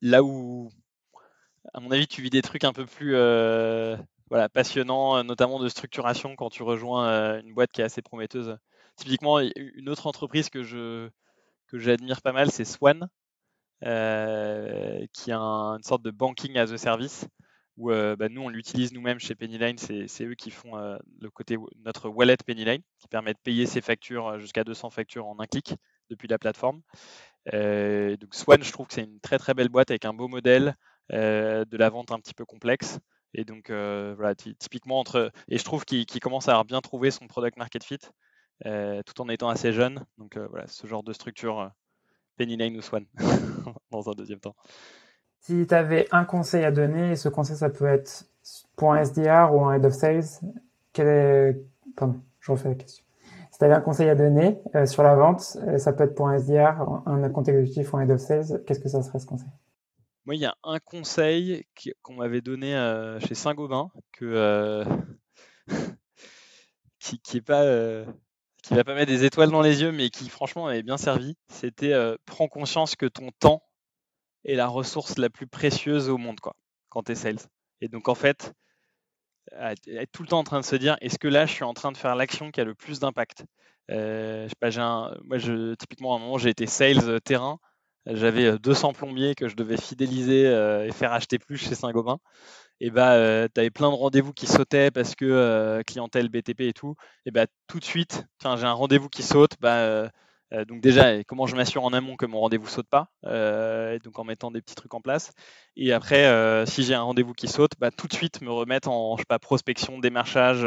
[0.00, 0.70] Là où,
[1.74, 3.16] à mon avis, tu vis des trucs un peu plus
[4.32, 8.00] voilà, passionnant, euh, notamment de structuration quand tu rejoins euh, une boîte qui est assez
[8.00, 8.56] prometteuse.
[8.96, 11.10] Typiquement, une autre entreprise que je
[11.66, 13.08] que j'admire pas mal, c'est Swan,
[13.84, 17.26] euh, qui a une sorte de banking as a service
[17.76, 22.08] où bah, nous on l'utilise nous-mêmes chez Pennyline, c'est eux qui font le côté notre
[22.08, 25.74] wallet Pennyline qui permet de payer ses factures jusqu'à 200 factures en un clic
[26.10, 26.80] depuis la plateforme.
[27.52, 30.74] donc Swan, je trouve que c'est une très très belle boîte avec un beau modèle,
[31.10, 32.98] de la vente un petit peu complexe.
[33.34, 35.32] Et donc, euh, voilà, typiquement entre.
[35.48, 37.98] Et je trouve qu'il commence à bien trouvé son product market fit,
[38.66, 40.04] euh, tout en étant assez jeune.
[40.18, 41.70] Donc, euh, voilà, ce genre de structure,
[42.36, 43.04] Penny Lane ou Swan,
[43.90, 44.54] dans un deuxième temps.
[45.40, 48.26] Si tu avais un conseil à donner, et ce conseil, ça peut être
[48.76, 50.24] pour un SDR ou un Head of Sales,
[50.92, 51.60] quel est.
[51.96, 53.04] Pardon, je refais la question.
[53.50, 56.34] Si tu avais un conseil à donner sur la vente, ça peut être pour un
[56.34, 59.48] SDR, un compte exécutif ou un Head of Sales, qu'est-ce que ça serait ce conseil?
[60.24, 61.66] Moi, il y a un conseil
[62.02, 63.90] qu'on m'avait donné euh, chez Saint-Gobain
[64.22, 64.84] euh,
[67.00, 67.20] qui,
[67.50, 68.06] euh,
[68.62, 71.36] qui va pas mettre des étoiles dans les yeux, mais qui franchement avait bien servi.
[71.48, 71.94] C'était
[72.24, 73.64] prends conscience que ton temps
[74.44, 76.54] est la ressource la plus précieuse au monde, quoi,
[76.88, 77.40] quand tu es sales.
[77.80, 78.52] Et donc en fait,
[79.56, 81.74] être tout le temps en train de se dire est-ce que là je suis en
[81.74, 83.44] train de faire l'action qui a le plus d'impact?
[83.88, 87.58] Je sais pas, moi je, typiquement à un moment j'ai été sales terrain
[88.06, 92.18] j'avais 200 plombiers que je devais fidéliser et faire acheter plus chez Saint-Gobain.
[92.80, 96.96] Et bah, tu avais plein de rendez-vous qui sautaient parce que clientèle BTP et tout.
[97.26, 99.52] Et bah, tout de suite, j'ai un rendez-vous qui saute.
[99.60, 100.10] Bah,
[100.68, 103.08] donc déjà, comment je m'assure en amont que mon rendez-vous saute pas,
[104.04, 105.32] donc en mettant des petits trucs en place.
[105.76, 109.16] Et après, si j'ai un rendez-vous qui saute, bah, tout de suite me remettre en
[109.16, 110.66] je sais pas, prospection, démarchage,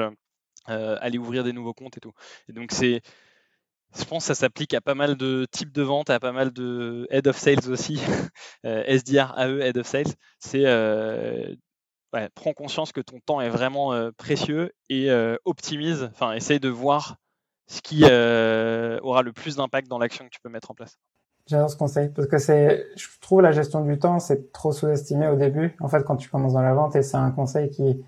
[0.67, 2.13] aller ouvrir des nouveaux comptes et tout.
[2.49, 3.01] Et donc c'est
[3.97, 6.51] je pense que ça s'applique à pas mal de types de ventes, à pas mal
[6.51, 7.99] de head of sales aussi,
[8.65, 10.13] euh, SDR, AE, head of sales.
[10.39, 11.55] C'est euh,
[12.33, 15.09] prends conscience que ton temps est vraiment euh, précieux et
[15.45, 17.17] optimise, enfin essaye de voir
[17.67, 20.97] ce qui aura le plus d'impact dans l'action que tu peux mettre en place.
[21.47, 25.35] J'adore ce conseil parce que je trouve la gestion du temps, c'est trop sous-estimé au
[25.35, 25.75] début.
[25.79, 28.03] En fait, quand tu commences dans la vente, et c'est un conseil qui,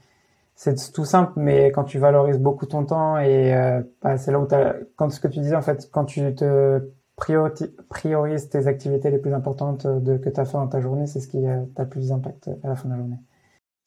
[0.57, 4.39] c'est tout simple, mais quand tu valorises beaucoup ton temps et euh, bah, c'est là
[4.39, 6.81] où as, quand ce que tu disais en fait, quand tu te
[7.89, 11.19] priorises tes activités les plus importantes de, que tu as fait dans ta journée, c'est
[11.19, 13.17] ce qui a, le plus d'impact à la fin de la journée.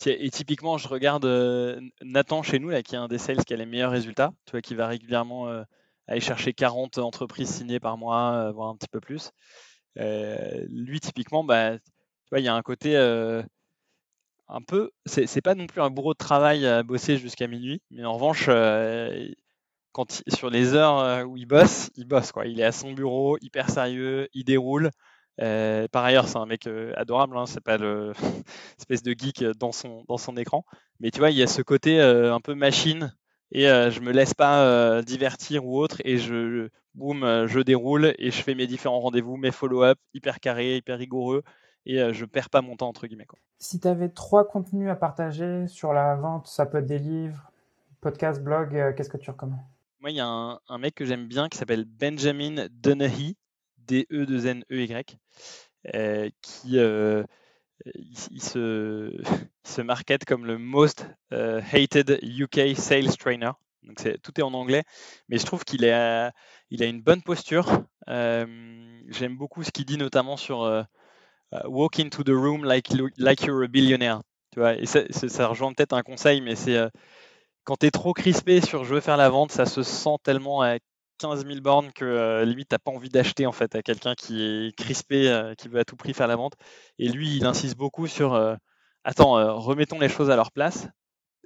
[0.07, 3.53] Et typiquement, je regarde euh, Nathan chez nous, là, qui est un des sales qui
[3.53, 5.64] a les meilleurs résultats, tu vois, qui va régulièrement euh,
[6.07, 9.33] aller chercher 40 entreprises signées par mois, voire un petit peu plus.
[9.97, 12.97] lui, typiquement, bah, tu vois, il y a un côté
[14.51, 18.05] un peu, c'est pas non plus un bourreau de travail à bosser jusqu'à minuit, mais
[18.05, 19.29] en revanche, euh,
[19.93, 22.47] quand sur les heures euh, où il bosse, il bosse quoi.
[22.47, 24.91] Il est à son bureau, hyper sérieux, il déroule.
[25.41, 28.13] Euh, par ailleurs, c'est un mec adorable, hein, c'est pas le
[28.79, 30.65] espèce de geek dans son, écran.
[31.01, 33.15] Mais tu vois, il y a ce côté un peu machine
[33.53, 38.43] et je me laisse pas divertir ou autre et je boum, je déroule et je
[38.43, 41.43] fais mes différents rendez-vous, mes follow-up hyper carrés, hyper rigoureux
[41.91, 43.26] et euh, je perds pas mon temps entre guillemets.
[43.26, 43.38] Quoi.
[43.59, 47.51] Si tu avais trois contenus à partager sur la vente, ça peut être des livres,
[48.01, 49.59] podcast, blog, euh, qu'est-ce que tu recommandes?
[49.99, 53.36] Moi, il y a un, mec que j'aime bien qui s'appelle Benjamin Donaghy,
[53.78, 55.18] D-E-2-N-E-Y,
[55.95, 56.78] euh, qui
[57.95, 59.20] il, se,
[59.64, 63.51] se market comme le most hated UK sales trainer.
[63.82, 64.84] Donc tout est en anglais,
[65.28, 66.32] mais je trouve qu'il a,
[66.70, 67.82] il a une bonne posture.
[68.07, 70.86] J'aime beaucoup ce qu'il dit notamment sur
[71.65, 72.89] walk into the room like,
[73.19, 74.21] like you're a billionaire.
[74.53, 76.77] Tu vois, et ça, ça rejoint peut-être un conseil, mais c'est
[77.65, 80.63] quand tu es trop crispé sur je veux faire la vente, ça se sent tellement
[80.63, 80.79] à
[81.19, 84.43] 15 000 bornes que euh, limite t'as pas envie d'acheter en fait à quelqu'un qui
[84.43, 86.55] est crispé, euh, qui veut à tout prix faire la vente.
[86.99, 88.57] Et lui, il insiste beaucoup sur euh,
[89.05, 90.89] attends, remettons les choses à leur place.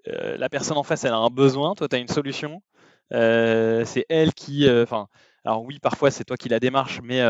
[0.07, 2.63] la personne en face, elle a un besoin, toi tu as une solution.
[3.11, 5.09] c'est elle qui, enfin,
[5.45, 7.23] alors oui, parfois c'est toi qui la démarche, mais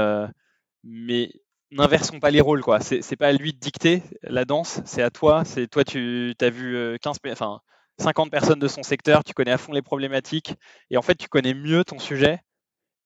[0.85, 1.31] mais
[1.71, 2.81] n'inversons pas les rôles quoi.
[2.81, 5.45] C'est pas à lui de dicter la danse, c'est à toi.
[5.45, 7.61] C'est toi tu as vu 15, enfin
[7.99, 10.55] 50 personnes de son secteur, tu connais à fond les problématiques,
[10.91, 12.41] et en fait, tu connais mieux ton sujet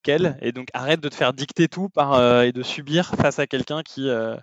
[0.02, 3.38] qu'elle, et donc arrête de te faire dicter tout par, euh, et de subir face
[3.38, 4.36] à quelqu'un qui, euh,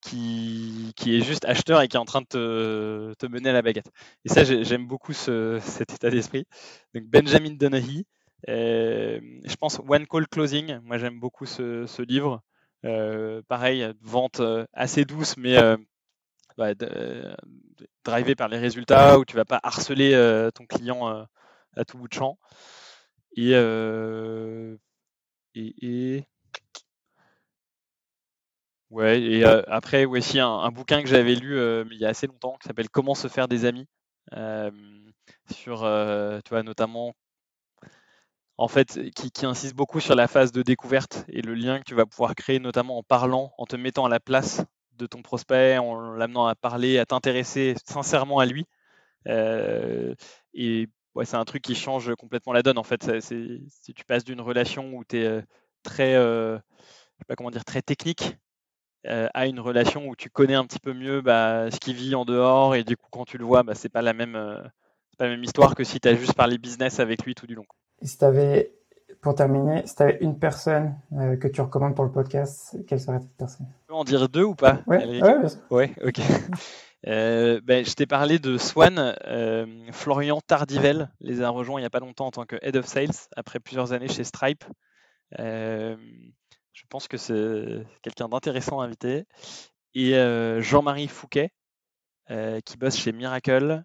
[0.00, 3.52] qui, qui, est juste acheteur et qui est en train de te, te mener à
[3.52, 3.90] la baguette.
[4.24, 6.44] Et ça, j'aime beaucoup ce, cet état d'esprit.
[6.94, 8.06] Donc Benjamin Donaghy,
[8.48, 12.42] euh, je pense One Call Closing, moi j'aime beaucoup ce, ce livre.
[13.48, 14.40] Pareil, vente
[14.72, 15.56] assez douce, mais
[16.56, 16.74] bah,
[18.04, 21.24] drivé par les résultats, où tu vas pas harceler euh, ton client euh,
[21.76, 22.38] à tout bout de champ.
[23.36, 24.76] Et, euh,
[25.54, 26.24] et,
[28.90, 31.58] ouais, et après, aussi un, bouquin que j'avais lu
[31.90, 33.86] il y a assez longtemps qui s'appelle Comment se faire des amis.
[35.50, 35.78] sur,
[36.44, 37.14] tu vois, notamment
[38.58, 41.94] en fait, qui, insiste beaucoup sur la phase de découverte et le lien que tu
[41.94, 44.62] vas pouvoir créer, notamment en parlant, en te mettant à la place
[44.98, 48.66] de ton prospect, en l'amenant à parler, à t'intéresser sincèrement à lui.
[49.28, 50.14] Euh,
[50.54, 52.78] et ouais, c'est un truc qui change complètement la donne.
[52.78, 55.42] En fait, si tu passes d'une relation où tu es euh,
[55.82, 56.58] très, euh,
[57.66, 58.36] très technique
[59.04, 62.24] à une relation où tu connais un petit peu mieux bah, ce qu'il vit en
[62.24, 64.34] dehors et du coup quand tu le vois, bah, c'est pas la même,
[65.18, 67.56] pas la même histoire que si tu as juste parlé business avec lui tout du
[67.56, 67.66] long.
[68.02, 68.74] Et si tu avais
[69.22, 73.00] pour terminer, si tu avais une personne euh, que tu recommandes pour le podcast, quelle
[73.00, 73.66] serait cette personne?
[73.66, 75.22] Tu peux en dire deux ou pas Oui,
[75.70, 76.20] ouais, ok.
[77.08, 79.16] Euh, ben, je t'ai parlé de Swan.
[79.26, 82.76] Euh, Florian Tardivel les a rejoints il n'y a pas longtemps en tant que Head
[82.76, 84.62] of Sales, après plusieurs années chez Stripe.
[85.36, 85.96] je
[86.88, 89.24] pense que c'est quelqu'un d'intéressant à inviter.
[89.96, 90.12] Et
[90.60, 91.50] Jean-Marie Fouquet,
[92.28, 93.82] qui bosse chez Miracle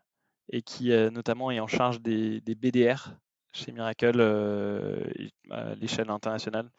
[0.52, 3.18] et qui notamment est en charge des BDR,
[3.58, 5.04] chez Miracle euh,
[5.50, 6.70] à l'échelle internationale,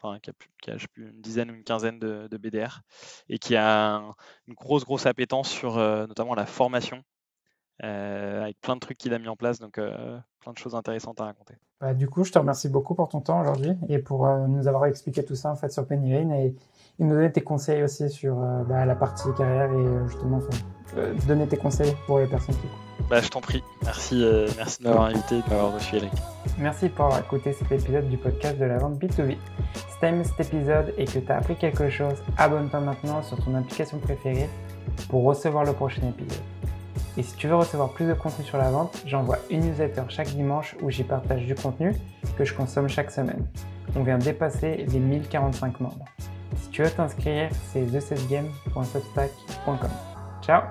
[0.61, 2.81] qui a, une dizaine ou une quinzaine de, BDR,
[3.27, 4.01] et qui a
[4.47, 7.03] une grosse, grosse appétence sur euh, notamment la formation,
[7.83, 11.19] euh, avec plein de trucs qu'il a mis en place, donc plein de choses intéressantes
[11.21, 11.55] à raconter.
[11.81, 14.85] Bah, du coup, je te remercie beaucoup pour ton temps aujourd'hui et pour nous avoir
[14.85, 16.55] expliqué tout ça en fait sur Penny Lane et,
[17.01, 18.35] nous donner tes conseils aussi sur
[18.67, 20.41] bah, la partie carrière et justement
[21.27, 22.67] donner tes conseils pour les personnes qui
[23.09, 23.63] bah, je t'en prie.
[23.83, 26.11] Merci, euh, merci de m'avoir invité et de m'avoir reçu, Eric.
[26.59, 29.35] Merci pour avoir écouté cet épisode du podcast de la vente B2B.
[29.73, 33.43] Si t'as aimé cet épisode et que tu as appris quelque chose, abonne-toi maintenant sur
[33.43, 34.47] ton application préférée
[35.09, 36.43] pour recevoir le prochain épisode.
[37.17, 40.29] Et si tu veux recevoir plus de contenu sur la vente, j'envoie une newsletter chaque
[40.29, 41.93] dimanche où j'y partage du contenu
[42.37, 43.45] que je consomme chaque semaine.
[43.95, 46.05] On vient dépasser les 1045 membres.
[46.55, 49.89] Si tu veux t'inscrire, c'est thesetsgame.substack.com.
[50.41, 50.61] Ciao